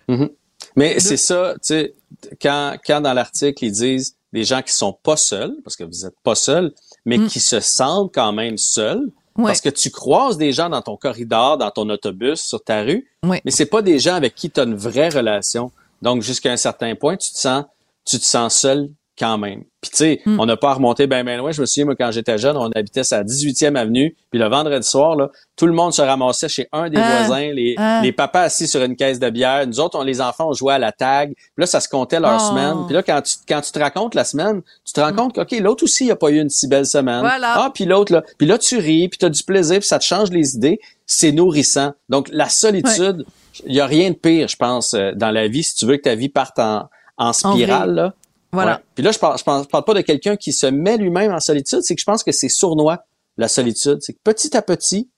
[0.09, 0.31] Mm-hmm.
[0.77, 1.95] Mais c'est ça, tu sais,
[2.41, 6.07] quand, quand dans l'article ils disent les gens qui sont pas seuls, parce que vous
[6.07, 6.73] êtes pas seuls,
[7.07, 7.29] mais mm.
[7.29, 9.11] qui se sentent quand même seuls.
[9.37, 13.07] Parce que tu croises des gens dans ton corridor, dans ton autobus, sur ta rue,
[13.23, 15.71] mais c'est pas des gens avec qui tu as une vraie relation.
[16.01, 17.65] Donc, jusqu'à un certain point, tu te sens,
[18.07, 19.65] tu te sens seul quand même.
[19.81, 20.41] Puis tu sais, hmm.
[20.41, 21.53] on n'a pas remonté bien ben loin.
[21.53, 24.15] Je me souviens, moi, quand j'étais jeune, on habitait à 18e avenue.
[24.31, 27.25] Puis le vendredi soir, là, tout le monde se ramassait chez un des ah.
[27.25, 28.01] voisins, les, ah.
[28.03, 29.67] les papas assis sur une caisse de bière.
[29.67, 31.35] Nous autres, on, les enfants, on jouait à la tag.
[31.35, 32.49] Puis là, ça se comptait leur oh.
[32.49, 32.87] semaine.
[32.87, 35.17] Puis là, quand tu, quand tu te racontes la semaine, tu te rends hmm.
[35.17, 37.23] compte que, OK, l'autre aussi, il a pas eu une si belle semaine.
[37.25, 38.23] Ah, puis l'autre, là.
[38.39, 40.81] Puis là, tu ris, puis tu as du plaisir, puis ça te change les idées.
[41.07, 41.93] C'est nourrissant.
[42.09, 43.25] Donc, la solitude,
[43.65, 45.97] il y a rien de pire, je pense, euh, dans la vie, si tu veux
[45.97, 48.15] que ta vie parte en, en spirale, là.
[48.63, 48.83] Voilà.
[48.95, 51.81] Puis là, je parle, je parle, pas de quelqu'un qui se met lui-même en solitude,
[51.83, 53.05] c'est que je pense que c'est sournois,
[53.37, 53.99] la solitude.
[54.01, 55.11] C'est que petit à petit,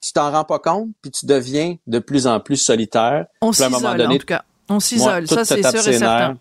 [0.00, 3.26] tu t'en rends pas compte, puis tu deviens de plus en plus solitaire.
[3.40, 4.44] On s'isole, en tout cas.
[4.68, 6.38] On s'isole, ça c'est sûr et certain.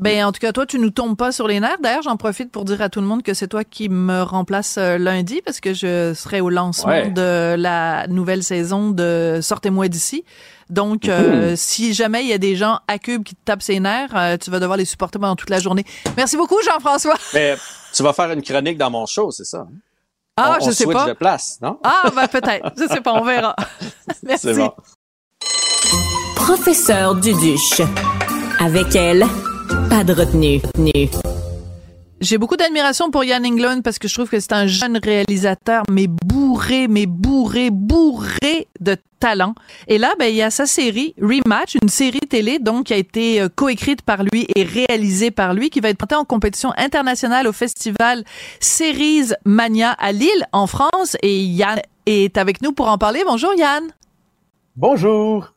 [0.00, 1.78] Ben, en tout cas, toi, tu nous tombes pas sur les nerfs.
[1.82, 4.76] D'ailleurs, j'en profite pour dire à tout le monde que c'est toi qui me remplace
[4.78, 10.24] euh, lundi parce que je serai au lancement de la nouvelle saison de Sortez-moi d'ici.
[10.70, 13.78] Donc, euh, si jamais il y a des gens à Cube qui te tapent ses
[13.78, 15.84] nerfs, euh, tu vas devoir les supporter pendant toute la journée.
[16.16, 17.16] Merci beaucoup, Jean-François.
[17.34, 17.56] Mais
[17.92, 19.66] tu vas faire une chronique dans mon show, c'est ça?
[19.68, 19.74] Hein?
[20.36, 21.06] Ah, je sais pas.
[21.06, 21.78] de place, non?
[21.84, 22.72] Ah, ben peut-être.
[22.78, 23.54] Je sais pas, on verra.
[24.22, 24.54] Merci.
[24.54, 24.72] Bon.
[26.36, 27.82] Professeur Duduche.
[28.58, 29.26] Avec elle,
[29.90, 30.60] pas de retenue.
[32.20, 35.82] J'ai beaucoup d'admiration pour Yann Englund parce que je trouve que c'est un jeune réalisateur,
[35.90, 39.54] mais bourré, mais bourré, bourré de talent.
[39.88, 42.98] Et là, ben, il y a sa série Rematch, une série télé donc qui a
[42.98, 46.72] été euh, coécrite par lui et réalisée par lui, qui va être portée en compétition
[46.76, 48.22] internationale au festival
[48.60, 51.16] Series Mania à Lille, en France.
[51.22, 53.22] Et Yann est avec nous pour en parler.
[53.26, 53.90] Bonjour Yann.
[54.76, 55.52] Bonjour.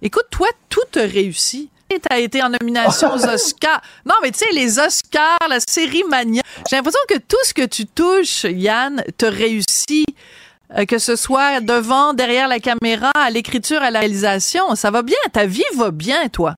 [0.00, 1.68] Écoute, toi, tout te réussit
[1.98, 3.80] t'as été en nomination aux Oscars.
[4.06, 6.42] Non, mais tu sais, les Oscars, la série Mania.
[6.68, 10.06] J'ai l'impression que tout ce que tu touches, Yann, te réussit.
[10.76, 14.76] Euh, que ce soit devant, derrière la caméra, à l'écriture, à la réalisation.
[14.76, 15.16] Ça va bien.
[15.32, 16.54] Ta vie va bien, toi.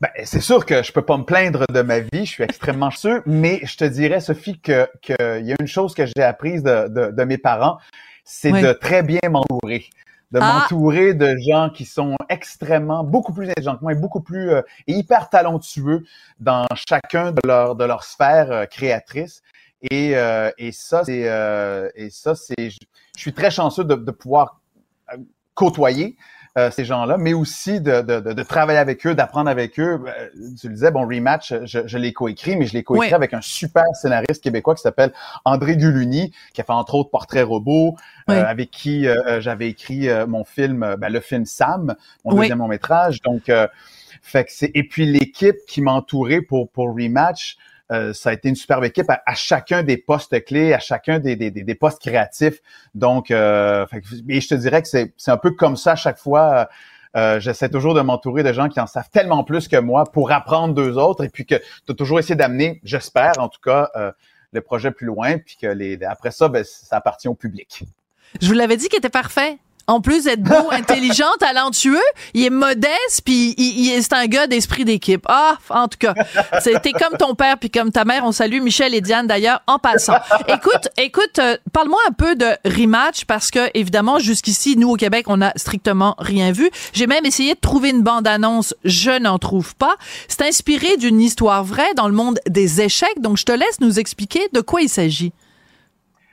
[0.00, 2.88] Ben, c'est sûr que je peux pas me plaindre de ma vie, je suis extrêmement
[2.88, 6.62] chanceux, mais je te dirais, Sophie, que qu'il y a une chose que j'ai apprise
[6.62, 7.76] de, de, mes parents,
[8.24, 9.90] c'est de très bien m'entourer
[10.32, 10.60] de ah.
[10.60, 14.62] m'entourer de gens qui sont extrêmement, beaucoup plus intelligents que moi et beaucoup plus euh,
[14.86, 16.04] hyper talentueux
[16.38, 19.42] dans chacun de leurs de leur sphères euh, créatrices.
[19.90, 21.22] Et, euh, et ça, c'est
[21.94, 22.78] et ça, c'est, je,
[23.16, 24.60] suis très chanceux de, de pouvoir
[25.54, 26.16] côtoyer
[26.58, 30.00] euh, ces gens-là, mais aussi de, de, de, travailler avec eux, d'apprendre avec eux.
[30.04, 30.28] Euh,
[30.60, 33.40] tu le disais, bon, Rematch, je, je l'ai coécrit, mais je l'ai coécrit avec un
[33.40, 35.12] super scénariste québécois qui s'appelle
[35.44, 37.94] André Guluni, qui a fait entre autres Portrait Robot,
[38.30, 39.06] euh, avec qui
[39.38, 43.22] j'avais écrit mon film, ben, le film Sam, mon deuxième long métrage.
[43.22, 43.50] Donc,
[44.22, 47.58] fait que c'est et puis l'équipe qui m'a entouré pour pour Rematch.
[47.90, 51.36] Euh, ça a été une superbe équipe à, chacun des postes clés, à chacun des,
[51.36, 52.60] des, des postes créatifs.
[52.94, 53.86] Donc, euh,
[54.28, 56.68] et je te dirais que c'est un peu comme ça à chaque fois.
[57.16, 60.30] Euh, j'essaie toujours de m'entourer de gens qui en savent tellement plus que moi pour
[60.30, 63.90] apprendre d'eux autres et puis que tu as toujours essayé d'amener, j'espère en tout cas,
[64.52, 67.84] le projet plus loin, puis que les, après ça, ben, ça appartient au public.
[68.40, 69.58] Je vous l'avais dit qu'il était parfait.
[69.90, 71.98] En plus d'être beau, intelligent, talentueux,
[72.32, 75.26] il est modeste, puis il, c'est un gars d'esprit d'équipe.
[75.28, 76.14] Ah, en tout cas,
[76.60, 78.24] c'était comme ton père puis comme ta mère.
[78.24, 80.14] On salue Michel et Diane d'ailleurs en passant.
[80.46, 85.24] Écoute, écoute, euh, parle-moi un peu de rematch parce que évidemment jusqu'ici, nous au Québec,
[85.26, 86.70] on n'a strictement rien vu.
[86.92, 89.96] J'ai même essayé de trouver une bande-annonce, je n'en trouve pas.
[90.28, 93.98] C'est inspiré d'une histoire vraie dans le monde des échecs, donc je te laisse nous
[93.98, 95.32] expliquer de quoi il s'agit.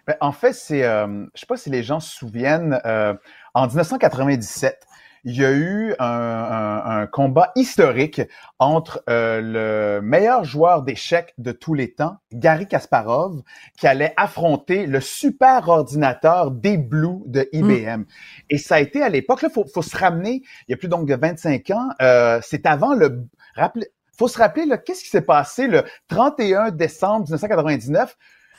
[0.07, 3.13] Ben, en fait, c'est, euh, je sais pas si les gens se souviennent, euh,
[3.57, 4.85] en 1997,
[5.23, 8.21] il y a eu un, combat historique
[8.59, 13.41] entre euh, le meilleur joueur d'échecs de tous les temps, Gary Kasparov,
[13.75, 18.01] qui allait affronter le super ordinateur des Blue de IBM.
[18.01, 18.05] Mm.
[18.51, 20.87] Et ça a été à l'époque, il faut, faut, se ramener, il y a plus
[20.87, 23.25] donc de 25 ans, euh, c'est avant le...
[23.55, 28.15] Rappelez, faut se rappeler, qu'est-ce qui s'est passé le 31 décembre 1999?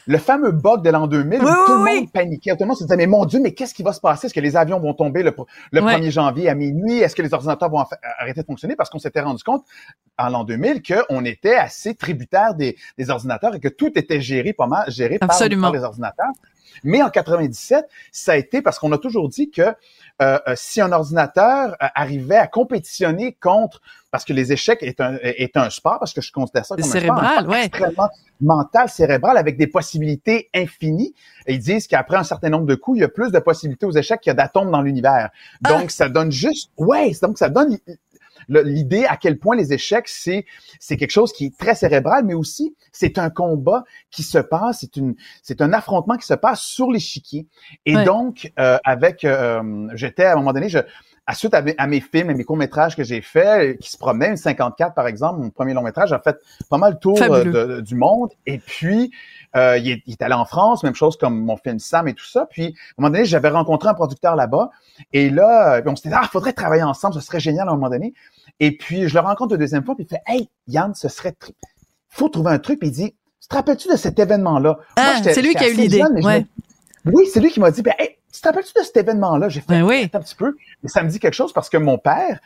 [0.06, 2.52] Le fameux bug de l'an 2000 où tout le monde paniquait.
[2.52, 4.26] Tout le monde se disait, mais mon Dieu, mais qu'est-ce qui va se passer?
[4.26, 5.32] Est-ce que les avions vont tomber le,
[5.72, 6.98] 1er janvier à minuit?
[6.98, 7.84] Est-ce que les ordinateurs vont
[8.18, 8.76] arrêter de fonctionner?
[8.76, 9.64] Parce qu'on s'était rendu compte
[10.18, 12.76] en l'an 2000 qu'on était assez tributaire des,
[13.08, 16.32] ordinateurs et que tout était géré pas mal, géré par, les ordinateurs.
[16.84, 20.80] Mais en 97, ça a été parce qu'on a toujours dit que euh, euh, si
[20.80, 25.70] un ordinateur euh, arrivait à compétitionner contre, parce que les échecs est un, est un
[25.70, 28.08] sport, parce que je considère ça comme un sport, extrêmement
[28.40, 31.14] mental, cérébral, avec des possibilités infinies.
[31.46, 33.86] Et ils disent qu'après un certain nombre de coups, il y a plus de possibilités
[33.86, 35.30] aux échecs qu'il y a d'atomes dans l'univers.
[35.64, 35.68] Ah!
[35.68, 37.78] Donc, ça donne juste, ouais, donc ça donne
[38.48, 40.46] l'idée à quel point les échecs, c'est
[40.80, 44.78] c'est quelque chose qui est très cérébral, mais aussi c'est un combat qui se passe,
[44.80, 47.46] c'est une c'est un affrontement qui se passe sur l'échiquier.
[47.86, 50.78] Et donc, euh, avec, euh, j'étais à un moment donné, je
[51.28, 54.38] à suite à mes, films et mes courts-métrages que j'ai faits, qui se promenaient, une
[54.38, 56.38] 54 par exemple, mon premier long-métrage, a fait
[56.70, 58.30] pas mal le tour euh, du monde.
[58.46, 59.12] Et puis,
[59.54, 62.14] euh, il, est, il, est, allé en France, même chose comme mon film Sam et
[62.14, 62.46] tout ça.
[62.50, 64.70] Puis, à un moment donné, j'avais rencontré un producteur là-bas.
[65.12, 67.90] Et là, on s'était dit, ah, faudrait travailler ensemble, ce serait génial à un moment
[67.90, 68.14] donné.
[68.58, 71.34] Et puis, je le rencontre une deuxième fois, puis il fait, hey, Yann, ce serait,
[72.08, 72.78] faut trouver un truc.
[72.78, 73.14] Puis il dit,
[73.48, 74.78] te rappelles-tu de cet événement-là?
[74.96, 76.02] Ah, c'est lui qui a eu l'idée.
[76.22, 76.46] Ouais.
[77.04, 79.48] Oui, c'est lui qui m'a dit, ben, hey, tu te rappelles-tu de cet événement-là?
[79.48, 80.08] J'ai fait ben oui.
[80.12, 80.54] un petit peu.
[80.82, 82.38] Mais ça me dit quelque chose parce que mon père,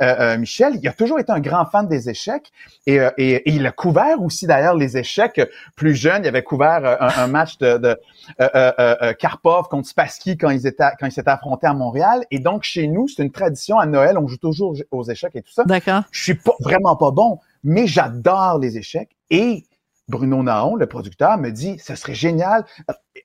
[0.00, 2.52] euh, euh, Michel, il a toujours été un grand fan des échecs
[2.86, 5.40] et, euh, et, il a couvert aussi d'ailleurs les échecs
[5.74, 6.22] plus jeunes.
[6.24, 11.12] Il avait couvert un, match de, de Karpov contre Spassky quand ils étaient quand ils
[11.12, 12.24] s'étaient affrontés à Montréal.
[12.30, 15.42] Et donc chez nous, c'est une tradition à Noël, on joue toujours aux échecs et
[15.42, 15.64] tout ça.
[15.64, 16.04] D'accord.
[16.12, 19.64] Je suis pas vraiment pas bon, mais j'adore les échecs et
[20.10, 22.64] Bruno Naon, le producteur, me dit ce serait génial.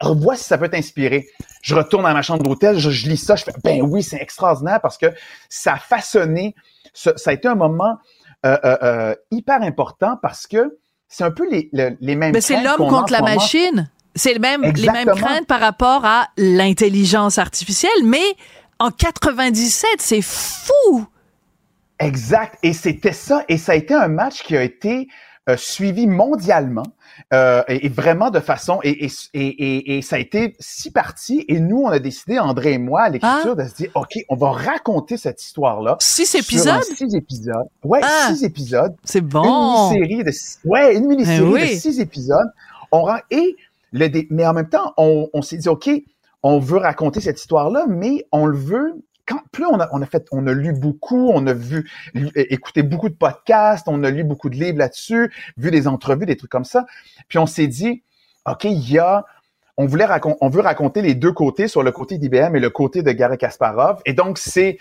[0.02, 1.28] Revois si ça peut t'inspirer.
[1.62, 4.80] Je retourne dans ma chambre d'hôtel, je, lis ça, je fais ben oui, c'est extraordinaire
[4.82, 5.08] parce que
[5.50, 6.56] ça a façonné.
[6.94, 7.98] ça a été un moment
[8.46, 10.78] euh, euh, euh, hyper important parce que
[11.08, 12.34] c'est un peu les, les, mêmes.
[12.34, 13.90] Mais c'est l'homme contre la machine.
[14.14, 18.24] C'est le même, les mêmes craintes par rapport à l'intelligence artificielle, mais
[18.80, 21.06] en 97, c'est fou.
[22.00, 22.58] Exact.
[22.64, 23.44] Et c'était ça.
[23.50, 25.08] Et ça a été un match qui a été
[25.48, 26.88] euh, suivi mondialement
[27.32, 31.84] euh, et, vraiment de façon et, et, et, ça a été six parties et nous
[31.84, 33.64] on a décidé André et moi à l'écriture ah.
[33.64, 36.82] de se dire ok on va raconter cette histoire là six épisodes?
[36.96, 37.68] six épisodes.
[37.84, 38.30] Ouais ah.
[38.30, 38.96] six épisodes.
[39.04, 39.92] C'est bon.
[39.92, 42.52] Une mini-série de ouais une mini-série ben de six épisodes.
[42.92, 43.56] On rend et
[43.92, 45.92] le mais en même temps on, on s'est dit ok
[46.42, 50.02] on veut raconter cette histoire là mais on le veut quand plus on a, on
[50.02, 51.90] a fait, on a lu beaucoup, on a vu,
[52.36, 56.38] écouté beaucoup de podcasts, on a lu beaucoup de livres là-dessus, vu des entrevues, des
[56.38, 56.86] trucs comme ça.
[57.28, 58.04] Puis on s'est dit,
[58.46, 59.26] ok, il y a,
[59.78, 62.70] on voulait raconter, on veut raconter les deux côtés sur le côté d'IBM et le
[62.70, 64.02] côté de Gary Kasparov.
[64.06, 64.78] Et donc c'est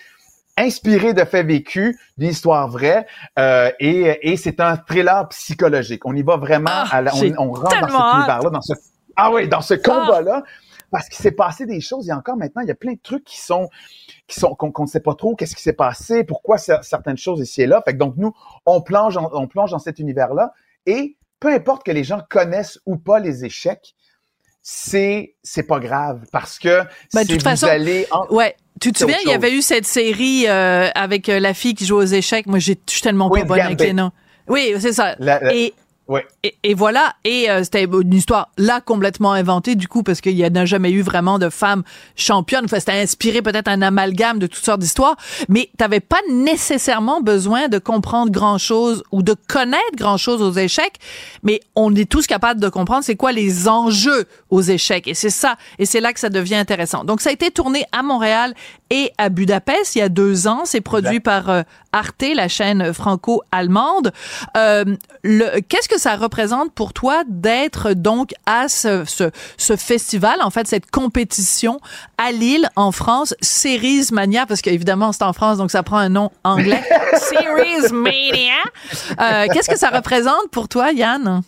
[0.56, 3.06] inspiré de faits vécus, d'une histoire vraie,
[3.38, 6.06] euh, et, et c'est un thriller psychologique.
[6.06, 8.74] On y va vraiment, ah, à la, on, on, rentre dans cet univers-là, dans ce
[9.16, 10.42] ah oui, dans ce combat-là,
[10.94, 12.04] parce qu'il s'est passé des choses.
[12.06, 13.68] Il y a encore maintenant, il y a plein de trucs qui sont
[14.28, 17.62] qui sont qu'on ne sait pas trop qu'est-ce qui s'est passé, pourquoi certaines choses ici
[17.62, 17.82] et là.
[17.84, 18.32] Fait que donc nous,
[18.64, 20.52] on plonge, on plonge dans cet univers-là
[20.86, 23.94] et peu importe que les gens connaissent ou pas les échecs,
[24.62, 28.56] c'est c'est pas grave parce que Ben, toute vous façon, allez en- Ouais.
[28.80, 31.84] Tu te souviens, il y avait eu cette série euh, avec euh, la fille qui
[31.86, 32.46] joue aux échecs.
[32.46, 34.10] Moi, j'ai- je suis tellement Oui, pas bonne avec les noms.
[34.48, 35.14] Oui, c'est ça.
[35.20, 35.74] La- la- Et,
[36.06, 36.26] Ouais.
[36.42, 37.14] et, et voilà.
[37.24, 40.90] Et euh, c'était une histoire là complètement inventée du coup parce qu'il n'y a jamais
[40.90, 41.82] eu vraiment de femmes
[42.14, 42.64] championnes.
[42.66, 45.16] Enfin, c'était inspiré peut-être un amalgame de toutes sortes d'histoires,
[45.48, 50.52] mais t'avais pas nécessairement besoin de comprendre grand chose ou de connaître grand chose aux
[50.52, 50.96] échecs.
[51.42, 55.08] Mais on est tous capables de comprendre c'est quoi les enjeux aux échecs.
[55.08, 55.56] Et c'est ça.
[55.78, 57.04] Et c'est là que ça devient intéressant.
[57.04, 58.54] Donc ça a été tourné à Montréal
[58.90, 60.62] et à Budapest il y a deux ans.
[60.66, 61.62] C'est produit par euh,
[61.92, 64.12] Arte, la chaîne franco-allemande.
[64.56, 64.84] Euh,
[65.22, 70.50] le- Qu'est-ce que ça représente pour toi d'être donc à ce, ce, ce festival, en
[70.50, 71.80] fait, cette compétition
[72.18, 76.08] à Lille, en France, Series Mania, parce qu'évidemment, c'est en France, donc ça prend un
[76.08, 76.82] nom anglais.
[77.16, 78.54] Series Mania.
[79.20, 81.42] Euh, Qu'est-ce que ça représente pour toi, Yann?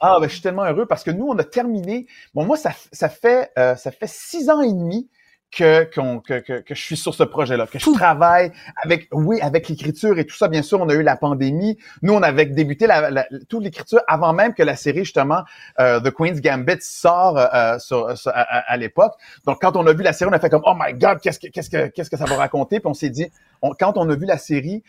[0.00, 2.06] Ah, ben, je suis tellement heureux parce que nous, on a terminé.
[2.34, 5.08] Bon, moi, ça, ça fait euh, ça fait six ans et demi
[5.56, 8.50] que, qu'on- que, que, que je suis sur ce projet-là, que je travaille
[8.82, 10.48] avec, oui, avec l'écriture et tout ça.
[10.48, 11.78] Bien sûr, on a eu la pandémie.
[12.02, 15.42] Nous, on avait débuté la, la- toute l'écriture avant même que la série, justement,
[15.80, 19.12] euh, The Queen's Gambit sort euh, sur, sur- à, l'époque.
[19.46, 21.38] Donc, quand on a vu la série, on a fait comme, oh my God, qu'est-ce
[21.38, 22.80] que, qu'est-ce que, qu'est-ce que ça va raconter?
[22.80, 23.26] Puis on s'est dit,
[23.62, 24.82] on- quand on a vu la série,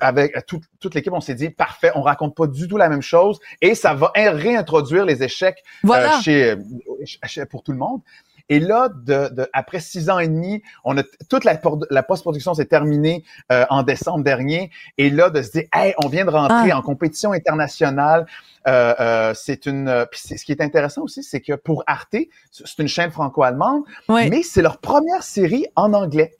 [0.00, 3.02] avec toute, toute l'équipe, on s'est dit parfait, on raconte pas du tout la même
[3.02, 6.16] chose et ça va in- réintroduire les échecs Voilà.
[6.16, 6.56] euh, chez, euh,
[7.04, 8.00] chez- pour tout le monde.
[8.48, 12.54] Et là, de, de- après six ans et demi, on a toute la, la post-production
[12.54, 14.70] s'est terminée euh, en décembre dernier.
[14.98, 16.78] Et là, de se dire, hey, on vient de rentrer Ah.
[16.78, 18.26] en compétition internationale.
[18.68, 19.88] Euh, euh, c'est une.
[19.88, 22.16] euh, puis ce qui est intéressant aussi, c'est que pour Arte,
[22.50, 24.28] c'est une chaîne franco-allemande, Oui.
[24.30, 26.36] mais c'est leur première série en anglais.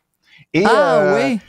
[0.53, 1.41] Et, Ah euh, oui.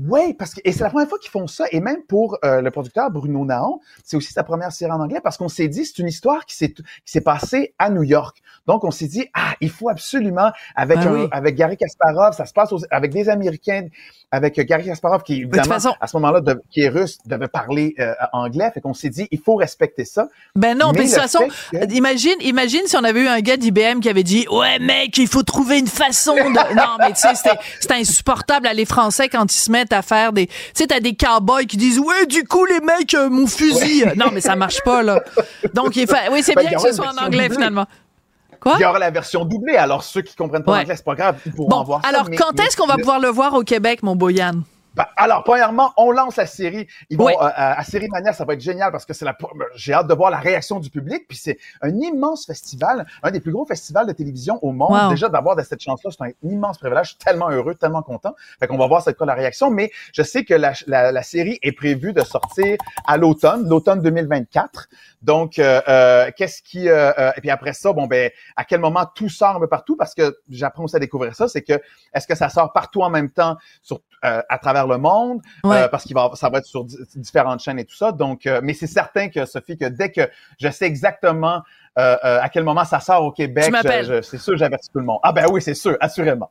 [0.00, 1.64] Oui, parce que et c'est la première fois qu'ils font ça.
[1.72, 5.20] Et même pour euh, le producteur Bruno Naon, c'est aussi sa première série en anglais
[5.22, 8.40] parce qu'on s'est dit c'est une histoire qui s'est qui s'est passée à New York.
[8.66, 11.28] Donc on s'est dit ah il faut absolument avec Ben un- oui.
[11.32, 13.88] avec Gary Kasparov, ça se passe aux- avec des Américains,
[14.30, 17.48] avec euh, Gary Kasparov qui évidemment façon- à ce moment-là de- qui est russe devait
[17.48, 18.70] parler euh, anglais.
[18.74, 20.28] Fait qu'on s'est dit il faut respecter ça.
[20.54, 23.56] Ben non, Mais de toute façon, que- imagine, imagine si on avait eu un gars
[23.56, 26.40] d'IBM qui avait dit Ouais, mec, il faut trouver une façon de.
[26.76, 30.02] non, mais tu sais, c'était- c'était insupportable à les Français quand ils se mettent à
[30.02, 30.46] faire des.
[30.48, 34.04] Tu sais, t'as des cowboys qui disent Ouais, du coup, les mecs, euh, mon fusil.
[34.16, 35.22] non, mais ça marche pas, là.
[35.74, 36.28] Donc, il fait.
[36.30, 37.86] Oui, c'est Ben, bien que ce soit en anglais, finalement.
[38.60, 38.74] Quoi?
[38.78, 39.76] Il y aura la version doublée.
[39.76, 40.78] Alors ceux qui comprennent pas Ouais.
[40.80, 42.08] l'anglais, c'est pas grave, ils pourront en voir ça.
[42.08, 44.56] alors, Mais- quand est-ce qu'on va pouvoir le voir au Québec, mon beau Yann?
[44.56, 44.62] Ben,
[45.16, 46.86] alors, premièrement, on lance la série.
[47.10, 47.32] Ils vont Oui.
[47.34, 49.36] euh, à, à Série Mania, ça va être génial parce que c'est la.
[49.74, 51.26] J'ai hâte de voir la réaction du public.
[51.28, 54.90] Puis c'est un immense festival, un des plus gros festivals de télévision au monde.
[54.90, 55.10] Wow.
[55.10, 57.04] Déjà d'avoir cette chance-là, c'est un immense privilège.
[57.06, 58.34] Je suis tellement heureux, tellement content.
[58.58, 59.70] Fait qu'on va voir c'est quoi la réaction.
[59.70, 64.00] Mais je sais que la, la, la série est prévue de sortir à l'automne, l'automne
[64.02, 64.88] 2024.
[65.22, 68.80] Donc, euh, euh, qu'est-ce qui euh, euh, et puis après ça, bon ben, à quel
[68.80, 69.96] moment tout sort un peu partout?
[69.96, 71.80] Parce que j'apprends aussi à découvrir ça, c'est que
[72.14, 75.82] est-ce que ça sort partout en même temps sur euh, à travers le monde Ouais.
[75.82, 78.12] euh, parce qu'il va ça va être sur di- différentes chaînes et tout ça.
[78.12, 80.22] Donc, euh, mais c'est certain que Sophie, que dès que
[80.60, 81.62] je sais exactement
[81.98, 83.64] euh, euh, à quel moment ça sort au Québec,
[84.22, 85.18] c'est sûr, j'avertis tout le monde.
[85.22, 86.50] Ah ben oui, c'est sûr, assurément.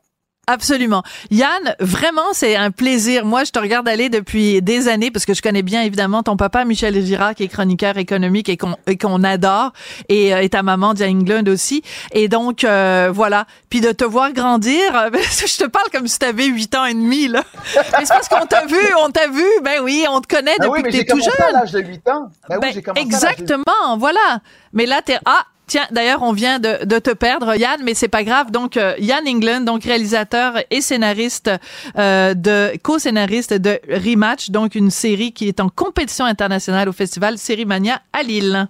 [0.50, 1.04] Absolument.
[1.30, 3.26] Yann, vraiment, c'est un plaisir.
[3.26, 6.38] Moi, je te regarde aller depuis des années parce que je connais bien évidemment ton
[6.38, 9.74] papa Michel Girard qui est chroniqueur économique et qu'on et qu'on adore
[10.08, 11.84] et, euh, et ta maman Diane Glund aussi.
[12.14, 13.46] Et donc euh, voilà.
[13.70, 14.80] Puis de te voir grandir,
[15.14, 17.44] je te parle comme si tu avais huit ans et demi là.
[17.76, 19.44] Mais c'est parce qu'on t'a vu, on t'a vu.
[19.64, 21.48] Ben oui, on te connaît Ben depuis oui, mais que t'es tout jeune.
[21.50, 22.32] à l'âge de 8 ans.
[22.48, 24.40] Ben, Ben, oui, j'ai commencé à l'âge de- exactement, voilà.
[24.72, 25.44] Mais là, t'es ah.
[25.68, 28.52] Tiens, d'ailleurs, on vient de, de te perdre, Yann, mais c'est pas grave.
[28.52, 31.52] Donc, euh, Yann England, donc réalisateur et scénariste
[31.98, 37.38] euh, de co-scénariste de Rematch, donc une série qui est en compétition internationale au festival
[37.38, 38.70] Série Mania à Lille.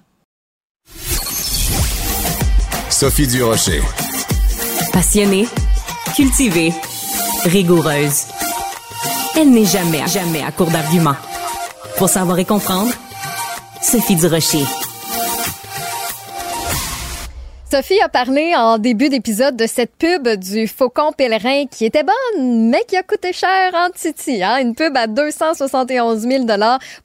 [2.90, 3.82] Sophie Durocher.
[4.92, 5.48] Passionnée,
[6.16, 6.74] cultivée,
[7.44, 8.24] rigoureuse.
[9.36, 11.16] Elle n'est jamais, jamais à court d'arguments.
[11.98, 12.92] Pour savoir et comprendre,
[13.84, 14.64] Sophie Durocher.
[17.70, 22.70] Sophie a parlé en début d'épisode de cette pub du faucon pèlerin qui était bonne,
[22.70, 24.42] mais qui a coûté cher en Titi.
[24.42, 24.60] Hein?
[24.62, 26.46] Une pub à 271 000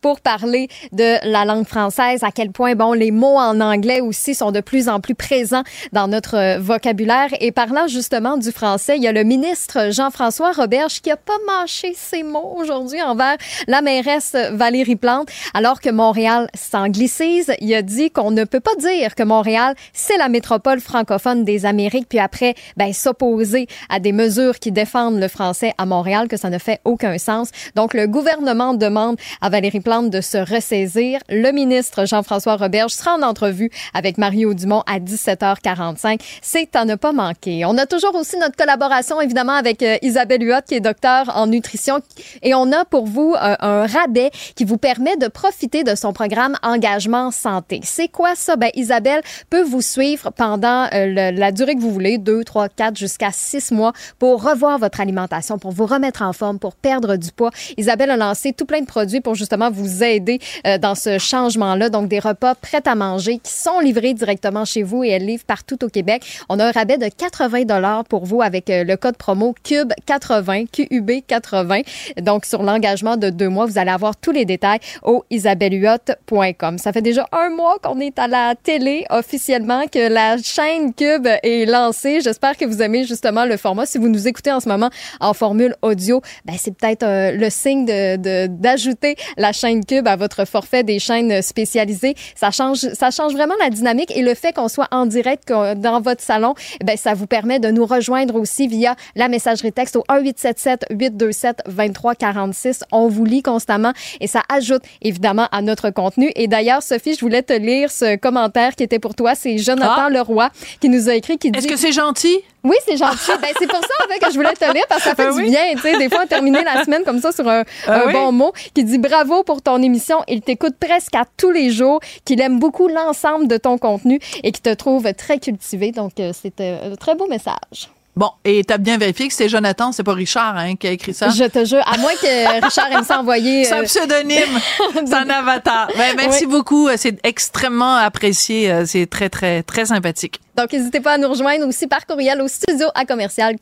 [0.01, 4.37] pour parler de la langue française, à quel point, bon, les mots en anglais aussi
[4.37, 7.31] sont de plus en plus présents dans notre euh, vocabulaire.
[7.41, 11.39] Et parlant justement du français, il y a le ministre Jean-François Roberge qui a pas
[11.45, 17.53] mâché ses mots aujourd'hui envers la mairesse Valérie Plante, alors que Montréal s'anglicise.
[17.61, 21.45] Il a dit qu'on ne peut pas dire que Montréal, c'est la métropole métropole francophone
[21.45, 26.29] des Amériques, puis après, ben, s'opposer à des mesures qui défendent le français à Montréal,
[26.29, 27.49] que ça ne fait aucun sens.
[27.75, 31.21] Donc, le gouvernement demande à Valérie Plante de se ressaisir.
[31.31, 36.21] Le ministre Jean-François Roberge sera en entrevue avec Mario Dumont à 17h45.
[36.43, 37.65] C'est à ne pas manquer.
[37.65, 41.47] On a toujours aussi notre collaboration, évidemment, avec euh, Isabelle Huot, qui est docteur en
[41.47, 42.01] nutrition.
[42.43, 46.13] Et on a pour vous euh, un rabais qui vous permet de profiter de son
[46.13, 47.81] programme Engagement Santé.
[47.85, 48.57] C'est quoi ça?
[48.57, 52.97] Ben, Isabelle peut vous suivre pendant euh, la durée que vous voulez, 2, 3, 4,
[52.97, 57.31] jusqu'à 6 mois, pour revoir votre alimentation, pour vous remettre en forme, pour perdre du
[57.31, 57.53] poids.
[57.77, 60.41] Isabelle a lancé tout plein de produits pour justement vous aider
[60.81, 61.91] dans ce changement-là.
[61.91, 65.45] Donc, des repas prêts à manger qui sont livrés directement chez vous et elle livre
[65.45, 66.25] partout au Québec.
[66.49, 70.65] On a un rabais de 80 dollars pour vous avec le code promo CUBE 80,
[70.73, 71.83] QUB 80.
[72.21, 76.79] Donc, sur l'engagement de deux mois, vous allez avoir tous les détails au isabelluot.com.
[76.79, 81.27] Ça fait déjà un mois qu'on est à la télé officiellement, que la chaîne Cube
[81.43, 82.21] est lancée.
[82.21, 83.87] J'espère que vous aimez justement le format.
[83.87, 87.51] Si vous nous écoutez en ce moment en formule audio, ben c'est peut-être euh, le
[87.51, 92.15] signe de d'ajouter la chaîne Cube à votre forfait des chaînes spécialisées.
[92.35, 96.01] Ça change, ça change vraiment la dynamique et le fait qu'on soit en direct dans
[96.01, 96.55] votre salon,
[96.85, 101.63] ben ça vous permet de nous rejoindre aussi via la messagerie texte au 1877 827
[101.67, 102.85] 2346.
[102.93, 106.31] On vous lit constamment et ça ajoute évidemment à notre contenu.
[106.37, 109.35] Et d'ailleurs, Sophie, je voulais te lire ce commentaire qui était pour toi.
[109.35, 110.11] C'est Jonathan ah.
[110.23, 110.51] Leroy
[110.81, 111.59] qui nous a écrit qui dit...
[111.59, 112.39] Est-ce que c'est gentil?
[112.65, 113.33] Oui, c'est gentil.
[113.43, 115.27] ben, c'est pour ça, en fait, que je voulais te lire parce que ça fait
[115.27, 115.99] ben du bien, tu sais.
[115.99, 119.43] Des fois, terminer la semaine comme ça sur un, ah bon mot qui dit bravo
[119.43, 120.19] pour ton émission.
[120.29, 124.53] Il t'écoute presque à tous les jours, qu'il aime beaucoup l'ensemble de ton contenu et
[124.53, 125.91] qui te trouve très cultivé.
[125.93, 127.91] Donc, euh, c'était un très beau message.
[128.15, 131.15] Bon, et t'as bien vérifié que c'est Jonathan, c'est pas Richard hein, qui a écrit
[131.15, 131.31] ça?
[131.31, 133.65] Je te jure, à moins que Richard aime s'envoyer.
[133.65, 134.61] C'est un euh, pseudonyme,
[135.07, 135.89] c'est un avatar.
[135.97, 140.41] Ben, merci beaucoup, c'est extrêmement apprécié, euh, c'est très très très sympathique.
[140.59, 143.57] Donc n'hésitez pas à nous rejoindre aussi par courriel au studio à commercial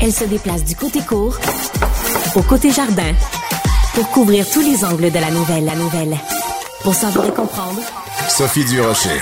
[0.00, 1.38] Elle se déplace du côté court
[2.36, 3.14] au côté jardin
[3.94, 6.16] pour couvrir tous les angles de la nouvelle, la nouvelle.
[6.82, 7.80] Pour savoir et comprendre.
[8.28, 9.20] Sophie Durocher.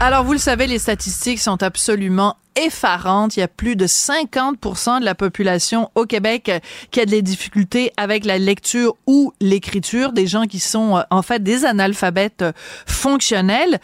[0.00, 3.36] Alors, vous le savez, les statistiques sont absolument effarantes.
[3.36, 6.50] Il y a plus de 50% de la population au Québec
[6.90, 11.22] qui a des difficultés avec la lecture ou l'écriture, des gens qui sont euh, en
[11.22, 12.52] fait des analphabètes euh,
[12.86, 13.80] fonctionnels.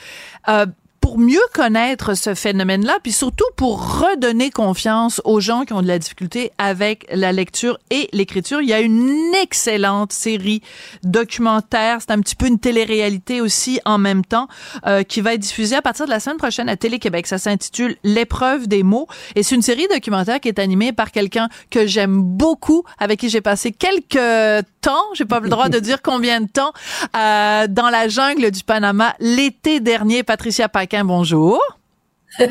[0.49, 0.67] Euh,
[1.01, 5.87] pour mieux connaître ce phénomène-là, puis surtout pour redonner confiance aux gens qui ont de
[5.87, 10.63] la difficulté avec la lecture et l'écriture, il y a une excellente série
[11.03, 14.49] documentaire, c'est un petit peu une télé-réalité aussi en même temps,
[14.87, 17.27] euh, qui va être diffusée à partir de la semaine prochaine à Télé-Québec.
[17.27, 21.49] Ça s'intitule L'épreuve des mots et c'est une série documentaire qui est animée par quelqu'un
[21.71, 26.01] que j'aime beaucoup, avec qui j'ai passé quelques temps, j'ai pas le droit de dire
[26.01, 26.73] combien de temps,
[27.15, 31.61] euh, dans la jungle du Panama l'été dernier, Patricia Paquin bonjour.
[32.39, 32.45] je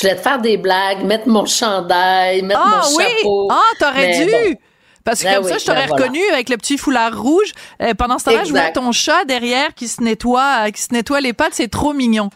[0.00, 3.04] voulais te faire des blagues, mettre mon chandail, mettre ah, mon oui.
[3.04, 3.48] chapeau.
[3.50, 4.58] Ah, t'aurais dû!
[5.02, 7.52] Parce que ben comme ça, je t'aurais ben reconnu avec le petit foulard rouge.
[7.82, 10.92] Euh, pendant ce temps-là, je vois ton chat derrière qui se nettoie, euh, qui se
[10.92, 11.54] nettoie les pattes.
[11.54, 12.30] C'est trop mignon.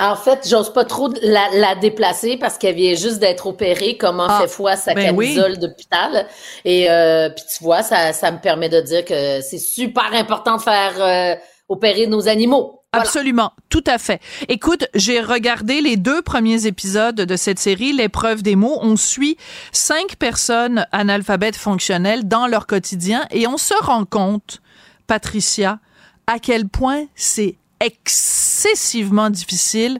[0.00, 4.26] En fait, j'ose pas trop la, déplacer parce qu'elle vient juste d'être opérée, comme en
[4.28, 6.26] ah, fait foi sa ben camisole d'hôpital.
[6.64, 10.56] Et euh, puis tu vois, ça, ça me permet de dire que c'est super important
[10.56, 11.38] de faire
[11.68, 12.80] opérer nos animaux.
[12.92, 14.20] Absolument, tout à fait.
[14.48, 18.78] Écoute, j'ai regardé les deux premiers épisodes de cette série, l'épreuve des mots.
[18.82, 19.36] On suit
[19.70, 24.60] cinq personnes analphabètes fonctionnelles dans leur quotidien et on se rend compte,
[25.06, 25.78] Patricia,
[26.26, 29.98] à quel point c'est excessivement difficile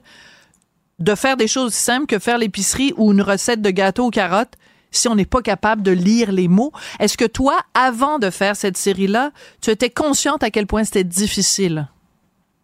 [0.99, 4.55] de faire des choses simples que faire l'épicerie ou une recette de gâteau aux carottes
[4.91, 6.71] si on n'est pas capable de lire les mots.
[6.99, 11.05] Est-ce que toi, avant de faire cette série-là, tu étais consciente à quel point c'était
[11.05, 11.87] difficile?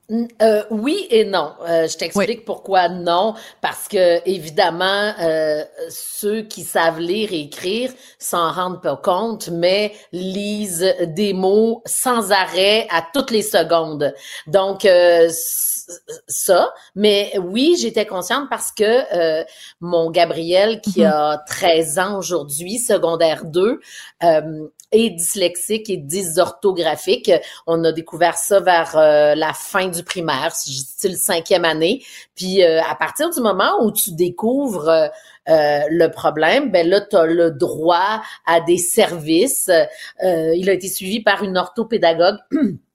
[0.09, 1.53] Euh, oui et non.
[1.67, 3.33] Euh, je t'explique pourquoi non.
[3.61, 9.93] Parce que évidemment, euh, ceux qui savent lire et écrire s'en rendent pas compte, mais
[10.13, 14.13] lisent des mots sans arrêt à toutes les secondes.
[14.47, 15.29] Donc euh,
[16.27, 16.73] ça.
[16.95, 19.43] Mais oui, j'étais consciente parce que
[19.81, 21.11] mon Gabriel, qui mm-hmm.
[21.11, 23.79] a 13 ans aujourd'hui, secondaire 2,
[24.91, 27.31] et dyslexique et dysorthographique.
[27.65, 32.03] On a découvert ça vers euh, la fin du primaire, style cinquième année.
[32.35, 35.09] Puis euh, à partir du moment où tu découvres euh,
[35.89, 39.69] le problème, ben là, tu as le droit à des services.
[40.21, 42.38] il a été suivi par une orthopédagogue.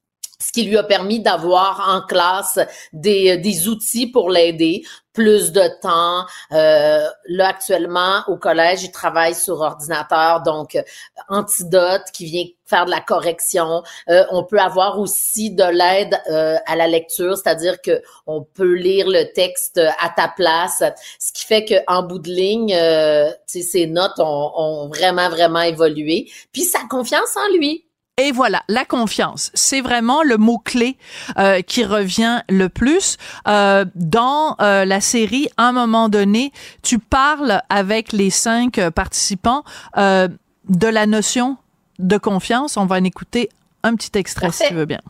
[0.43, 2.59] ce qui lui a permis d'avoir en classe
[2.93, 4.83] des, des outils pour l'aider,
[5.13, 6.27] plus de temps.
[6.53, 10.83] Euh, là, actuellement, au collège, il travaille sur ordinateur, donc euh,
[11.29, 13.83] Antidote qui vient faire de la correction.
[14.09, 18.73] Euh, on peut avoir aussi de l'aide euh, à la lecture, c'est-à-dire que on peut
[18.73, 20.83] lire le texte à ta place,
[21.19, 25.61] ce qui fait que en bout de ligne, euh, ses notes ont, ont vraiment vraiment
[25.61, 26.31] évolué.
[26.53, 27.85] Puis sa confiance en lui.
[28.25, 30.97] Et voilà, la confiance, c'est vraiment le mot clé
[31.39, 33.17] euh, qui revient le plus
[33.49, 35.49] euh, dans euh, la série.
[35.57, 36.53] À un moment donné,
[36.83, 39.65] tu parles avec les cinq participants
[39.97, 41.57] de la notion
[41.99, 42.77] de confiance.
[42.77, 43.49] On va en écouter
[43.83, 44.67] un petit extrait Parfait.
[44.67, 45.01] si tu veux bien.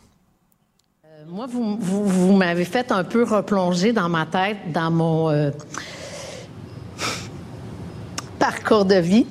[1.29, 5.53] Moi, vous, vous, vous m'avez fait un peu replonger dans ma tête, dans mon
[8.39, 9.27] parcours de vie.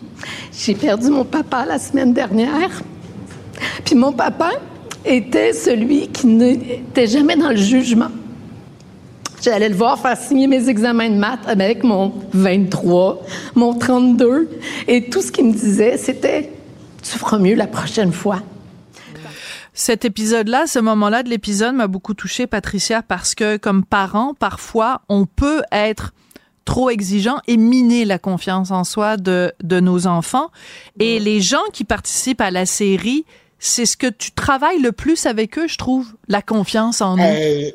[0.54, 2.84] J'ai perdu mon papa la semaine dernière.
[3.86, 4.52] Puis mon papa
[5.06, 8.10] était celui qui n'était jamais dans le jugement.
[9.42, 13.24] J'allais le voir faire signer mes examens de maths avec mon 23,
[13.56, 14.50] mon 32.
[14.88, 16.52] Et tout ce qu'il me disait, c'était
[17.02, 18.42] Tu feras mieux la prochaine fois.
[19.74, 25.02] Cet épisode-là, ce moment-là de l'épisode m'a beaucoup touché, Patricia, parce que comme parent, parfois,
[25.10, 26.14] on peut être
[26.72, 30.52] trop exigeant et miner la confiance en soi de, de nos enfants.
[31.02, 33.26] Et les gens qui participent à la série,
[33.60, 37.22] c'est ce que tu travailles le plus avec eux, je trouve, la confiance en eux.
[37.22, 37.72] Euh,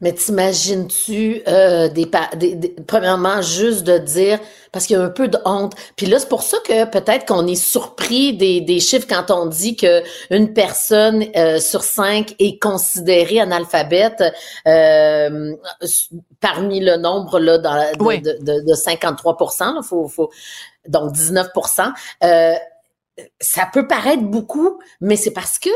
[0.00, 4.38] mais t'imagines-tu, euh, des, des, des- premièrement, juste de dire,
[4.72, 5.74] parce qu'il y a un peu de honte.
[5.96, 9.46] Puis là, c'est pour ça que peut-être qu'on est surpris des, des chiffres quand on
[9.46, 14.22] dit que une personne euh, sur cinq est considérée analphabète
[14.66, 15.52] euh,
[16.40, 18.20] parmi le nombre là dans la- de, Oui.
[18.20, 20.30] de, de, de 53 là, faut, faut,
[20.88, 21.92] donc 19%
[22.24, 22.54] euh,
[23.40, 25.68] Ça peut paraître beaucoup, mais c'est parce que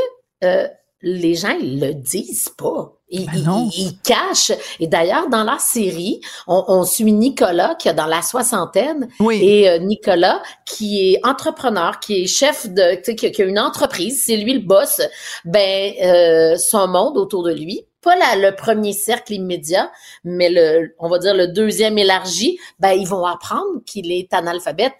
[0.45, 0.67] euh,
[1.03, 2.93] les gens ils le disent pas.
[3.21, 3.71] Ben non.
[3.77, 4.53] ils cachent.
[4.81, 9.41] Et d'ailleurs, dans la série, on, on suit Nicolas qui a dans la soixantaine Oui.
[9.43, 13.43] et euh, Nicolas qui est entrepreneur, qui est chef de, tu sais, qui, a- qui
[13.43, 15.01] a une entreprise, c'est lui le boss.
[15.45, 19.91] Ben, euh, son monde autour de lui, pas la- le premier cercle immédiat,
[20.25, 24.95] mais le, on va dire le deuxième élargi, ben ils vont apprendre qu'il est analphabète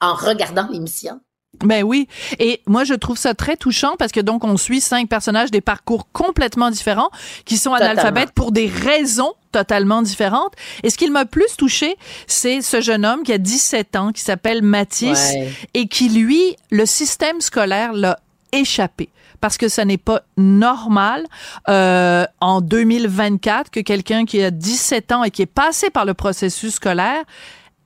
[0.00, 1.20] en regardant l'émission.
[1.64, 2.08] Ben oui.
[2.38, 5.60] Et moi, je trouve ça très touchant parce que donc, on suit cinq personnages des
[5.60, 7.10] parcours complètement différents
[7.44, 7.92] qui sont Totalement.
[7.92, 10.54] analphabètes pour des raisons totalement différentes.
[10.82, 11.96] Et ce qui m'a plus touché,
[12.26, 15.52] c'est ce jeune homme qui a 17 ans, qui s'appelle Mathis Ouais.
[15.74, 18.18] et qui, lui, le système scolaire l'a
[18.52, 19.08] échappé.
[19.40, 21.26] Parce que ça n'est pas normal
[21.68, 26.14] euh, en 2024 que quelqu'un qui a 17 ans et qui est passé par le
[26.14, 27.22] processus scolaire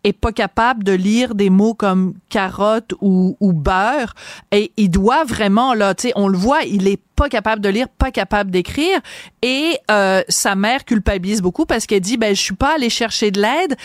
[0.04, 4.14] est pas capable de lire des mots comme carotte ou, ou beurre.
[4.52, 7.68] Et il doit vraiment là tu sais on le voit il est pas capable de
[7.68, 9.00] lire pas capable d'écrire.
[9.42, 13.30] Et euh, sa mère culpabilise beaucoup parce qu'elle dit ben je suis pas allée chercher
[13.30, 13.76] de l'aide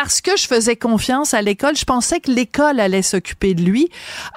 [0.00, 3.88] parce que je faisais confiance à l'école, je pensais que l'école allait s'occuper de lui.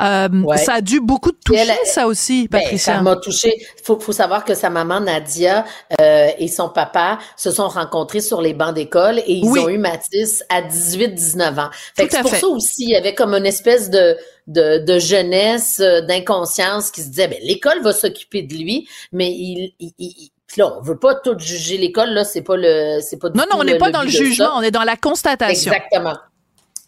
[0.02, 0.58] Euh, Ouais.
[0.58, 2.96] Ça a dû beaucoup te toucher, elle- ça aussi, Ben, Patricia.
[2.96, 3.54] ça m'a touché.
[3.84, 5.64] Faut, faut savoir que sa maman Nadia
[6.02, 9.60] euh, et son papa se sont rencontrés sur les bancs d'école et ils Oui.
[9.60, 11.70] ont eu Mathis à 18-19 ans.
[11.96, 12.40] Fait c'est pour fait.
[12.40, 17.02] ça aussi, il y avait comme une espèce de de, de jeunesse, euh, d'inconscience qui
[17.04, 20.82] se disait, ben l'école va s'occuper de lui, mais il, il, il- puis là, on
[20.82, 23.78] veut pas tout juger l'école, là, c'est pas le, c'est pas non, non, on n'est
[23.78, 24.18] pas dans le ça.
[24.18, 25.72] jugement, on est dans la constatation.
[25.72, 26.18] Exactement.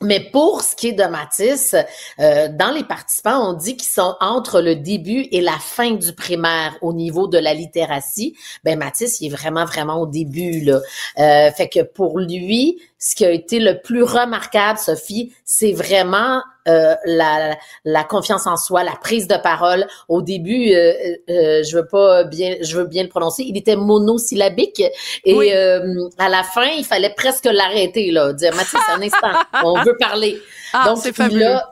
[0.01, 1.73] Mais pour ce qui est de Matisse,
[2.19, 6.11] euh, dans les participants, on dit qu'ils sont entre le début et la fin du
[6.11, 8.35] primaire au niveau de la littératie.
[8.65, 10.59] Ben Matisse, il est vraiment, vraiment au début.
[10.59, 10.81] Là.
[11.19, 16.41] Euh, fait que pour lui, ce qui a été le plus remarquable, Sophie, c'est vraiment
[16.69, 19.85] euh, la, la confiance en soi, la prise de parole.
[20.07, 20.93] Au début, euh,
[21.29, 23.43] euh, je veux pas bien, je veux bien le prononcer.
[23.43, 24.81] Il était monosyllabique
[25.25, 25.51] et Oui.
[25.53, 29.33] euh, à la fin, il fallait presque l'arrêter là, dire Mathieu, un instant,
[29.65, 30.41] on veut parler.
[30.71, 31.45] Ah, Donc c'est fabuleux.
[31.47, 31.69] a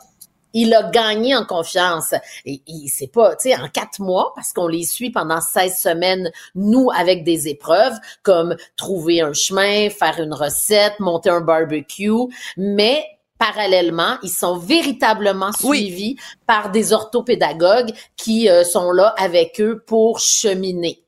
[0.53, 2.13] il a gagné en confiance.
[2.45, 5.77] Et il c'est pas, tu sais, en quatre mois, parce qu'on les suit pendant 16
[5.77, 12.11] semaines, nous, avec des épreuves, comme trouver un chemin, faire une recette, monter un barbecue,
[12.57, 13.03] mais
[13.37, 15.77] parallèlement, ils sont véritablement Oui.
[15.87, 21.03] suivis par des orthopédagogues qui euh, sont là avec eux pour cheminer.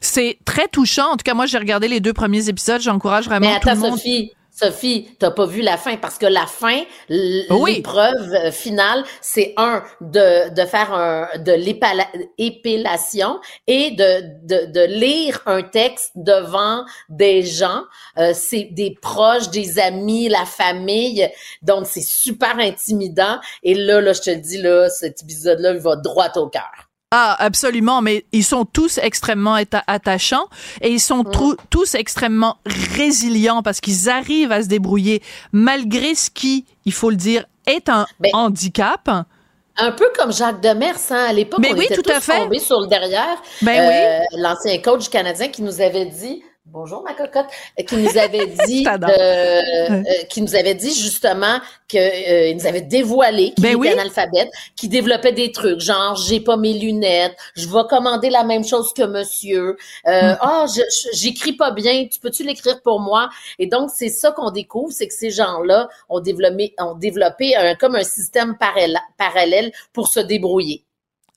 [0.00, 1.12] C'est très touchant.
[1.12, 2.80] En tout cas, moi, j'ai regardé les deux premiers épisodes.
[2.82, 3.98] J'encourage vraiment Mais tout attends, le monde.
[3.98, 7.74] Sophie, Sophie, t'as pas vu la fin parce que la fin, Oui.
[7.76, 14.66] l'épreuve euh, finale, c'est un de de faire un de l'épala- épellation et de, de
[14.72, 17.84] de lire un texte devant des gens,
[18.18, 21.28] euh, c'est des proches, des amis, la famille,
[21.62, 23.38] donc c'est super intimidant.
[23.62, 26.89] Et là, là, je te le dis là, cet épisode-là, il va droit au cœur.
[27.12, 29.56] Ah, absolument, mais ils sont tous extrêmement
[29.88, 30.46] attachants
[30.80, 31.56] et ils sont mm.
[31.68, 32.58] tous extrêmement
[32.96, 37.88] résilients parce qu'ils arrivent à se débrouiller malgré ce qui, il faut le dire, est
[37.88, 39.10] un ben, handicap.
[39.76, 42.38] Un peu comme Jacques Demers, hein, à l'époque, on oui, était tout tous à fait.
[42.38, 43.42] tombés sur le derrière.
[43.62, 44.36] Ben oui.
[44.36, 47.46] Euh, l'ancien coach canadien qui nous avait dit Bonjour ma cocotte,
[47.78, 51.58] euh, qui nous avait dit, euh, qui nous avait dit justement
[51.88, 56.38] qu'il euh, nous avait dévoilé qu'il ben était analphabète, qui développait des trucs, genre j'ai
[56.38, 60.38] pas mes lunettes, je vais commander la même chose que monsieur, euh, mm.
[60.40, 60.66] ah
[61.14, 63.30] j'écris pas bien, tu peux-tu l'écrire pour moi?
[63.58, 67.74] Et donc c'est ça qu'on découvre, c'est que ces gens-là ont développé, ont développé un,
[67.74, 68.56] comme un système
[69.16, 70.84] parallèle pour se débrouiller.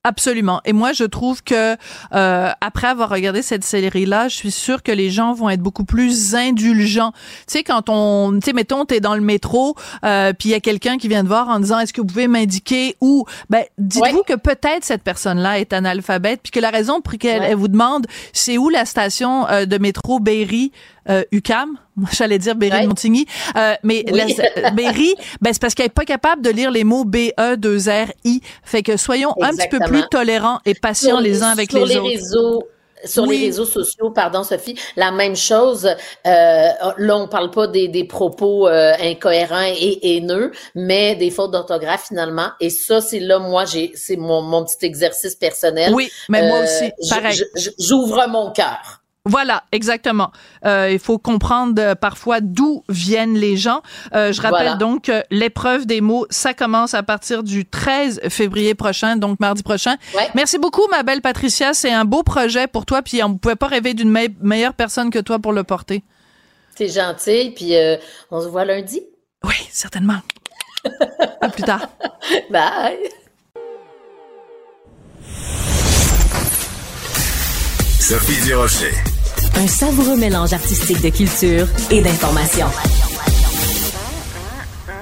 [0.05, 0.59] Absolument.
[0.65, 1.77] Et moi, je trouve que
[2.13, 5.85] euh, après avoir regardé cette série-là, je suis sûre que les gens vont être beaucoup
[5.85, 7.13] plus indulgents.
[7.13, 10.55] Tu sais, quand on, tu sais, mettons, t'es dans le métro, euh, puis il y
[10.55, 13.23] a quelqu'un qui vient te voir en disant, est-ce que vous pouvez m'indiquer où?
[13.49, 17.55] Ben, dites-vous que peut-être cette personne-là est analphabète, puis que la raison pour laquelle elle
[17.55, 20.73] vous demande, c'est où la station euh, de métro Berry
[21.09, 21.23] euh,
[21.97, 23.25] UCAM, j'allais dire Berry Montigny,
[23.55, 27.29] euh, mais Berry, ben c'est parce qu'elle est pas capable de lire les mots B
[27.39, 28.41] E 2 R I.
[28.63, 31.97] Fait que soyons un petit peu plus tolérants et patients les uns avec les, les
[31.97, 32.09] autres.
[32.09, 32.63] Réseaux
[33.05, 35.85] sur les réseaux sociaux, pardon Sophie, la même chose.
[35.85, 36.67] Euh,
[36.97, 42.05] là, on parle pas des, des propos euh, incohérents et haineux, mais des fautes d'orthographe
[42.07, 42.49] finalement.
[42.59, 45.93] Et ça, c'est là, moi, j'ai, c'est mon, mon petit exercice personnel.
[45.93, 47.43] Oui, mais moi aussi, pareil.
[47.77, 49.02] J'ouvre mon cœur.
[49.25, 50.31] Voilà, exactement.
[50.65, 53.81] Euh, il faut comprendre euh, parfois d'où viennent les gens.
[54.13, 58.75] Euh, je rappelle donc que l'épreuve des mots, ça commence à partir du 13 février
[58.75, 59.95] prochain, donc mardi prochain.
[60.35, 61.73] Merci beaucoup, ma belle Patricia.
[61.73, 64.11] C'est un beau projet pour toi, puis on ne pouvait pas rêver d'une
[64.41, 66.03] meilleure personne que toi pour le porter.
[66.75, 67.75] C'est gentil, puis
[68.29, 69.01] on se voit lundi.
[69.45, 70.19] Oui, certainement.
[71.39, 71.87] à plus tard.
[72.49, 72.97] Bye.
[78.01, 79.12] Sophie Durocher.
[79.55, 82.65] Un savoureux mélange artistique de culture et d'information.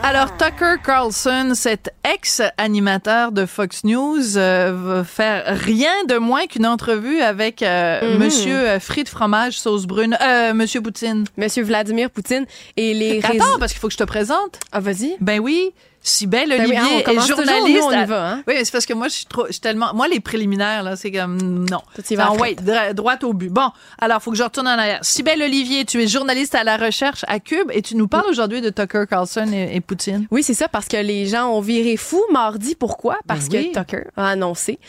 [0.03, 6.65] Alors, Tucker Carlson, cet ex-animateur de Fox News, euh, va faire rien de moins qu'une
[6.65, 8.17] entrevue avec euh, mm-hmm.
[8.17, 11.23] Monsieur euh, Frites Fromage Sauce Brune, euh, Monsieur Poutine.
[11.37, 12.45] Monsieur Vladimir Poutine.
[12.75, 14.59] Et les Attends, parce qu'il faut que je te présente.
[14.71, 15.15] Ah, vas-y.
[15.21, 15.71] Ben oui.
[16.03, 17.83] Sibelle ben Olivier oui, est journaliste.
[17.83, 18.43] on y va, hein?
[18.47, 19.93] Oui, c'est parce que moi, je suis, trop, je suis tellement.
[19.93, 21.65] Moi, les préliminaires, là, c'est comme.
[21.69, 21.81] Non.
[22.17, 22.55] En, ouais,
[22.93, 23.49] droit au but.
[23.49, 24.99] Bon, alors, faut que je retourne en arrière.
[25.03, 28.61] Sibelle Olivier, tu es journaliste à la recherche à Cube et tu nous parles aujourd'hui
[28.61, 30.27] de Tucker Carlson et, Poutine.
[30.31, 32.75] Oui, c'est ça, parce que les gens ont viré fou mardi.
[32.75, 33.19] Pourquoi?
[33.27, 34.79] Parce ben que Tucker a annoncé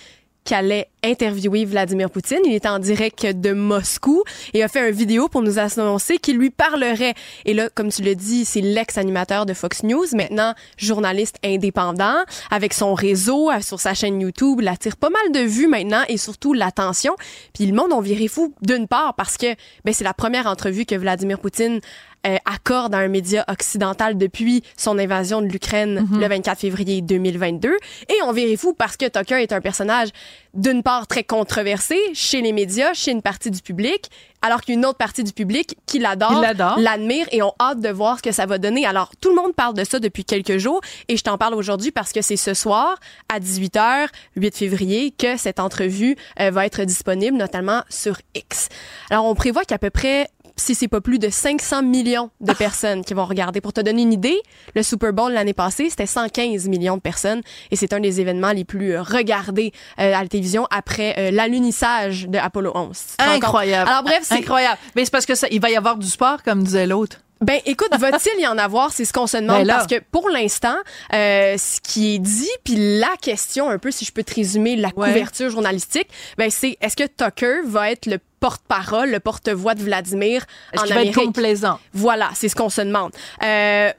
[0.45, 2.40] qu'allait interviewer Vladimir Poutine.
[2.45, 4.22] Il est en direct de Moscou
[4.55, 7.14] et a fait une vidéo pour nous annoncer qu'il lui parlerait.
[7.45, 12.72] Et là, comme tu le dis, c'est l'ex-animateur de Fox News, maintenant journaliste indépendant, avec
[12.72, 16.16] son réseau, euh, sur sa chaîne YouTube, il attire pas mal de vues maintenant et
[16.16, 17.16] surtout l'attention.
[17.55, 20.86] Puis le monde en viré fou d'une part parce que ben, c'est la première entrevue
[20.86, 21.80] que Vladimir Poutine
[22.27, 26.20] euh, accorde à un média occidental depuis son invasion de l'Ukraine mhm.
[26.20, 27.77] le 24 février 2022.
[28.09, 30.11] Et on vérifie parce que Tucker est un personnage
[30.55, 34.11] d'une part très controversé chez les médias, chez une partie du public,
[34.43, 36.45] alors qu'une autre partie du public qui l'adore,
[36.77, 38.85] l'admire et ont hâte de voir ce que ça va donner.
[38.85, 41.91] Alors tout le monde parle de ça depuis quelques jours et je t'en parle aujourd'hui
[41.91, 42.97] parce que c'est ce soir
[43.33, 48.68] à 18h, 8 février, que cette entrevue euh, va être disponible, notamment sur X.
[49.11, 50.29] Alors on prévoit qu'à peu près
[50.62, 53.60] si c'est pas plus de 500 millions de personnes qui vont regarder.
[53.60, 54.40] Pour te donner une idée,
[54.74, 58.52] le Super Bowl l'année passée, c'était 115 millions de personnes et c'est un des événements
[58.52, 62.98] les plus euh, regardés euh, à la télévision après euh, l'alunissage de Apollo 11.
[63.18, 63.90] Incroyable.
[63.90, 64.78] Alors bref, c'est incroyable.
[64.96, 67.18] Mais c'est parce que ça, il va y avoir du sport comme disait l'autre.
[67.42, 68.92] Ben écoute, va-t-il y en avoir?
[68.92, 70.76] C'est ce qu'on se demande ben parce que pour l'instant,
[71.12, 74.76] euh, ce qui est dit, puis la question un peu, si je peux te résumer
[74.76, 76.08] la couverture journalistique,
[76.38, 80.45] ben c'est est-ce que Tucker va être le porte-parole, le porte-voix de Vladimir
[80.76, 81.14] en Amérique.
[81.14, 81.78] Va être complaisant?
[81.95, 83.12] Voilà, c'est ce qu'on se demande.
[83.45, 83.90] Euh,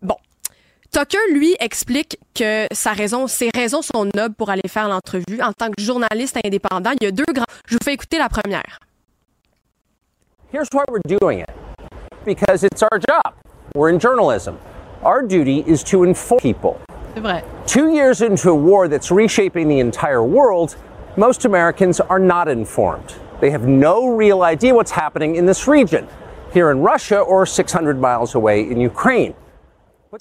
[0.00, 0.14] bon.
[0.92, 5.42] Tucker, lui, explique que sa raison, ses raisons sont nobles pour aller faire l'entrevue.
[5.42, 7.44] En tant que journaliste indépendant, il y a deux grands.
[7.66, 8.78] Je vous fais écouter la première.
[10.52, 11.50] Here's why we're doing it.
[12.24, 13.34] Because it's our job.
[13.74, 14.54] We're in journalism.
[15.02, 16.76] Our duty is to inform people.
[17.14, 17.42] C'est vrai.
[17.66, 20.76] Two years into a war that's reshaping the entire world,
[21.16, 23.14] most Americans are not informed.
[23.40, 26.06] They have no real idea what's happening in this region,
[26.52, 29.34] here in Russia or 600 miles away in Ukraine.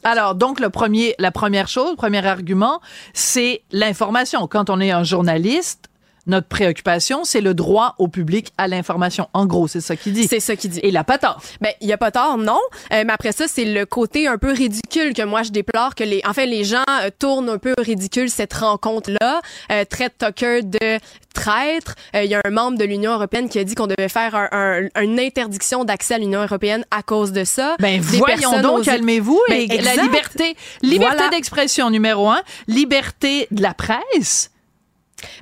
[0.04, 2.80] Alors, donc, le premier, la première chose, premier argument,
[3.14, 4.48] c'est l'information.
[4.48, 5.89] Quand on est un journaliste,
[6.30, 9.28] notre préoccupation, c'est le droit au public à l'information.
[9.34, 10.28] En gros, c'est ça qu'il dit.
[10.28, 10.80] C'est ça qu'il dit.
[10.80, 11.42] Et il a pas tort.
[11.60, 12.60] Ben, il a pas tort, non.
[12.94, 16.04] Euh, mais après ça, c'est le côté un peu ridicule que moi je déplore que
[16.04, 20.62] les, en fait, les gens euh, tournent un peu ridicule cette rencontre-là, euh, traitent Tucker
[20.64, 21.00] de
[21.34, 21.96] traître.
[22.14, 24.88] Il y a un membre de l'Union européenne qui a dit qu'on devait faire un,
[25.02, 27.76] une interdiction d'accès à l'Union européenne à cause de ça.
[27.80, 29.40] Ben voyons donc, calmez-vous.
[29.48, 34.52] Ben, la liberté, liberté d'expression numéro un, liberté de la presse.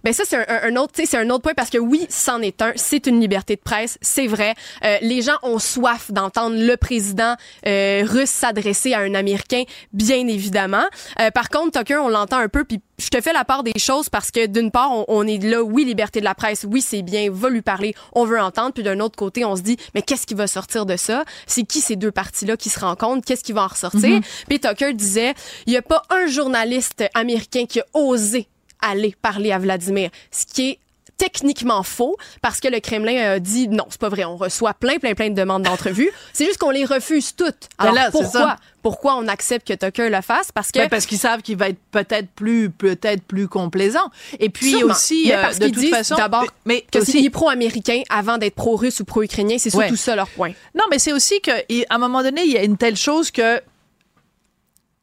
[0.03, 2.61] Ben ça c'est un, un, autre c'est un autre point parce que oui, c'en est
[2.61, 4.53] un, c'est une liberté de presse, c'est vrai.
[4.84, 9.63] Euh, les gens ont soif d'entendre le président euh, russe s'adresser à un Américain,
[9.93, 10.86] bien évidemment.
[11.19, 13.78] Euh, par contre, Tucker, on l'entend un peu puis je te fais la part des
[13.78, 17.03] choses parce que d'une part, on, est là, oui, liberté de la presse, oui, c'est
[17.03, 20.01] bien, va lui parler, on veut entendre, puis d'un autre côté, on se dit, mais
[20.01, 21.23] qu'est-ce qui va sortir de ça?
[21.45, 23.23] C'est qui ces deux parties-là qui se rencontrent?
[23.25, 24.19] Qu'est-ce qui va en ressortir?
[24.19, 24.45] Mm-hmm.
[24.49, 25.34] Puis Tucker disait,
[25.67, 28.47] il y a pas un journaliste américain qui a osé
[28.82, 30.80] aller parler à Vladimir, ce qui est
[31.17, 34.97] techniquement faux parce que le Kremlin a dit non, c'est pas vrai, on reçoit plein
[34.97, 37.69] plein plein de demandes d'entrevue, c'est juste qu'on les refuse toutes.
[37.80, 40.51] Ben Alors pourquoi pourquoi on accepte que Tucker le fasse?
[40.51, 44.11] Parce que parce qu'ils savent qu'il va être peut-être plus peut-être plus complaisant.
[44.39, 48.38] Et puis aussi euh, parce de toute façon d'abord mais que aussi, est pro-américain avant
[48.38, 50.51] d'être pro-russe ou pro-ukrainien, c'est surtout ça leur point.
[50.75, 53.32] Non, mais c'est aussi que à un moment donné, il y a une telle chose
[53.32, 53.61] que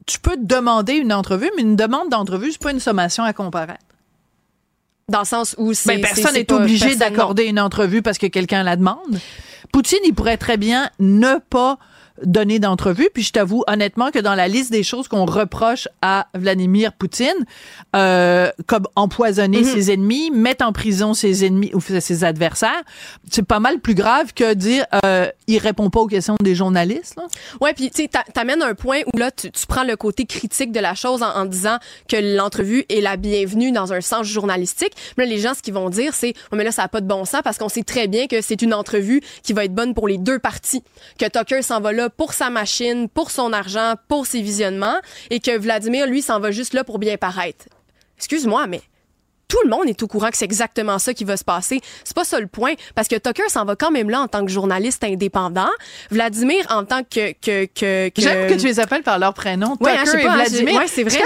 [0.05, 3.83] tu peux demander une entrevue, mais une demande d'entrevue, c'est pas une sommation à comparaître.
[5.09, 5.97] Dans le sens où c'est.
[5.97, 9.19] Ben, personne n'est obligé d'accorder une entrevue parce que quelqu'un la demande.
[9.71, 11.77] Poutine, il pourrait très bien ne pas
[12.23, 13.09] donner d'entrevue.
[13.13, 17.33] Puis je t'avoue honnêtement que dans la liste des choses qu'on reproche à Vladimir Poutine,
[17.95, 19.65] euh, comme empoisonner mhm.
[19.65, 22.83] ses ennemis, mettre en prison ses ennemis ou ses adversaires,
[23.29, 27.15] c'est pas mal plus grave que dire euh, il répond pas aux questions des journalistes.
[27.17, 27.23] Là.
[27.61, 30.95] Ouais, puis tu t'amènes un point où là tu, prends le côté critique de la
[30.95, 34.93] chose en, disant que l'entrevue est la bienvenue dans un sens journalistique.
[35.17, 37.01] Mais là, les gens ce qu'ils vont dire c'est oh, mais là ça a pas
[37.01, 39.73] de bon sens parce qu'on sait très bien que c'est une entrevue qui va être
[39.73, 40.83] bonne pour les deux parties,
[41.19, 44.99] que Tucker s'en va là pour sa machine, pour son argent, pour ses visionnements,
[45.29, 47.65] et que Vladimir, lui, s'en va juste là pour bien paraître.
[48.17, 48.81] Excuse-moi, mais
[49.47, 51.81] tout le monde est au courant que c'est exactement ça qui va se passer.
[52.03, 54.45] C'est pas ça le point, parce que Tucker s'en va quand même là en tant
[54.45, 55.69] que journaliste indépendant.
[56.09, 58.11] Vladimir en tant que que que.
[58.17, 59.75] J'aime que tu les appelles par leur prénom.
[59.77, 60.75] Tucker hein, et Vladimir.
[60.75, 61.19] Ouais, c'est vrai.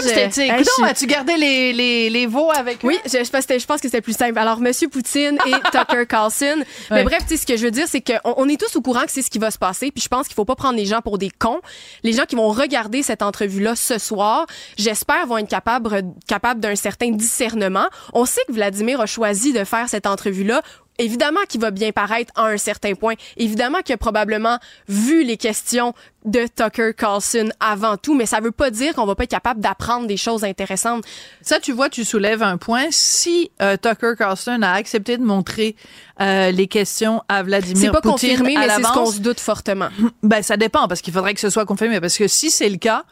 [0.76, 2.88] Comme as-tu gardé les les les veaux avec eux?
[2.88, 3.24] Oui, je, je,
[3.59, 4.38] je pense que c'était plus simple.
[4.38, 6.63] Alors Monsieur Poutine et Tucker Carlson.
[6.91, 8.82] Mais bref, tu sais ce que je veux dire, c'est qu'on on est tous au
[8.82, 9.91] courant que c'est ce qui va se passer.
[9.91, 11.61] Puis je pense qu'il faut pas prendre les gens pour des cons.
[12.03, 14.45] Les gens qui vont regarder cette entrevue là ce soir,
[14.78, 19.64] j'espère vont être capables capables d'un certain discernement on sait que Vladimir a choisi de
[19.64, 20.62] faire cette entrevue-là
[20.99, 23.16] évidemment qu'il va bien paraître à un certain point.
[23.38, 25.93] Évidemment qu'il a probablement vu les questions
[26.26, 29.62] de Tucker Carlson avant tout, mais ça veut pas dire qu'on va pas être capable
[29.62, 31.05] d'apprendre des choses intéressantes.
[31.41, 32.88] Ça, tu vois, tu soulèves un point.
[32.91, 35.78] Si euh, Tucker Carlson a accepté de montrer
[36.20, 39.39] euh, les questions à Vladimir Poutine, c'est pas confirmé, mais c'est ce qu'on se doute
[39.39, 39.89] fortement.
[40.22, 42.01] Ben, ça dépend parce qu'il faudrait que ce soit confirmé.
[42.01, 43.03] Parce que si c'est le cas,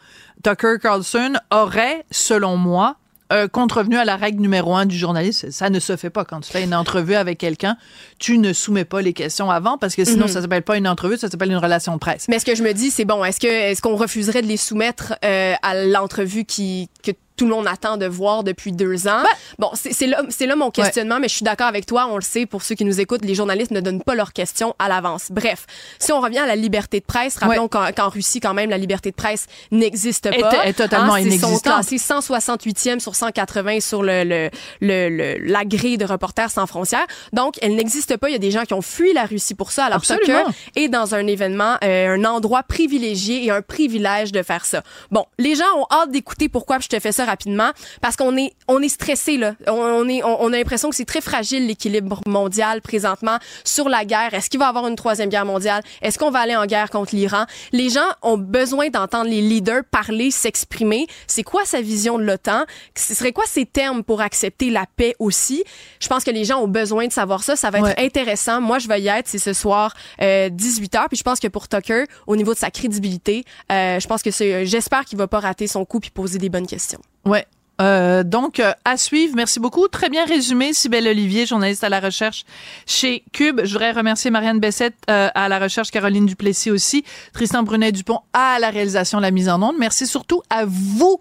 [0.44, 2.96] Tucker Carlson aurait, selon moi,
[3.32, 5.50] euh, contrevenu à la règle numéro un du journaliste.
[5.50, 7.76] Ça ne se fait pas quand tu fais une entrevue avec quelqu'un.
[8.18, 10.34] Tu ne soumets pas les questions avant parce que sinon, ça mhm.
[10.34, 12.26] ça s'appelle pas une entrevue, ça s'appelle une relation de presse.
[12.28, 14.56] Mais ce que je me dis, c'est bon, est-ce que est-ce qu'on refuserait de les
[14.56, 19.22] soumettre euh, à l'entrevue qui que tout le monde attend de voir depuis deux ans.
[19.22, 19.28] Ben,
[19.58, 22.08] bon, c'est là, là mon questionnement, mais je suis d'accord avec toi.
[22.10, 24.74] On le sait, pour ceux qui nous écoutent, les journalistes ne donnent pas leurs questions
[24.78, 25.28] à l'avance.
[25.30, 25.66] Bref,
[25.98, 29.10] si on revient à la liberté de presse, rappelons qu'en Russie, quand même, la liberté
[29.10, 30.64] de presse n'existe pas.
[30.64, 31.90] Est, est totalement hein, inexistante.
[31.90, 37.06] Ils sont 168e sur 180 sur le, le, le, la grille de Reporters sans frontières.
[37.32, 38.28] Donc, elle n'existe pas.
[38.28, 39.84] Il y a des gens qui ont fui la Russie pour ça.
[39.84, 40.42] Alors, Tucker
[40.74, 44.82] est dans un événement, euh, un endroit privilégié et un privilège de faire ça.
[45.12, 47.70] Bon, les gens ont hâte d'écouter pourquoi je te fais ça rapidement
[48.00, 49.54] parce qu'on est on est stressé là.
[49.66, 54.34] On, est on, a l'impression que c'est très fragile l'équilibre mondial présentement sur la guerre.
[54.34, 55.82] Est-ce qu'il va y avoir une troisième guerre mondiale?
[56.02, 57.46] Est-ce qu'on va aller en guerre contre l'Iran?
[57.72, 61.06] Les gens ont besoin d'entendre les leaders parler, s'exprimer.
[61.26, 62.64] C'est quoi sa vision de l'OTAN?
[62.94, 65.64] Ce serait quoi ses termes pour accepter la paix aussi?
[66.00, 67.56] Je pense que les gens ont besoin de savoir ça.
[67.56, 68.60] Ça va être intéressant.
[68.60, 69.28] Moi, je vais y être.
[69.28, 72.58] C'est ce soir euh, 18 h Puis je pense que pour Tucker, au niveau de
[72.58, 74.66] sa crédibilité, euh, je pense que c'est.
[74.66, 77.00] J'espère qu'il va pas rater son coup puis poser des bonnes questions.
[77.24, 77.46] Ouais.
[77.80, 79.34] Euh, donc, euh, à suivre.
[79.36, 79.86] Merci beaucoup.
[79.88, 82.44] Très bien résumé, Sybelle Olivier, journaliste à la recherche
[82.86, 83.60] chez Cube.
[83.62, 88.58] Je voudrais remercier Marianne Bessette euh, à la recherche, Caroline Duplessis aussi, Tristan Brunet-Dupont à
[88.58, 89.76] la réalisation, la mise en onde.
[89.78, 91.18] Merci surtout à vous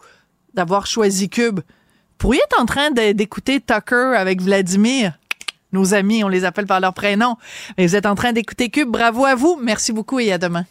[0.54, 1.60] d'avoir choisi Cube.
[1.60, 5.14] Vous pourriez être en train d'écouter Tucker avec Vladimir.
[5.74, 7.36] Nos amis, on les appelle par leur prénom.
[7.78, 8.90] Mais vous êtes en train d'écouter Cube.
[8.90, 9.60] Bravo à vous.
[9.62, 10.66] Merci beaucoup et à demain.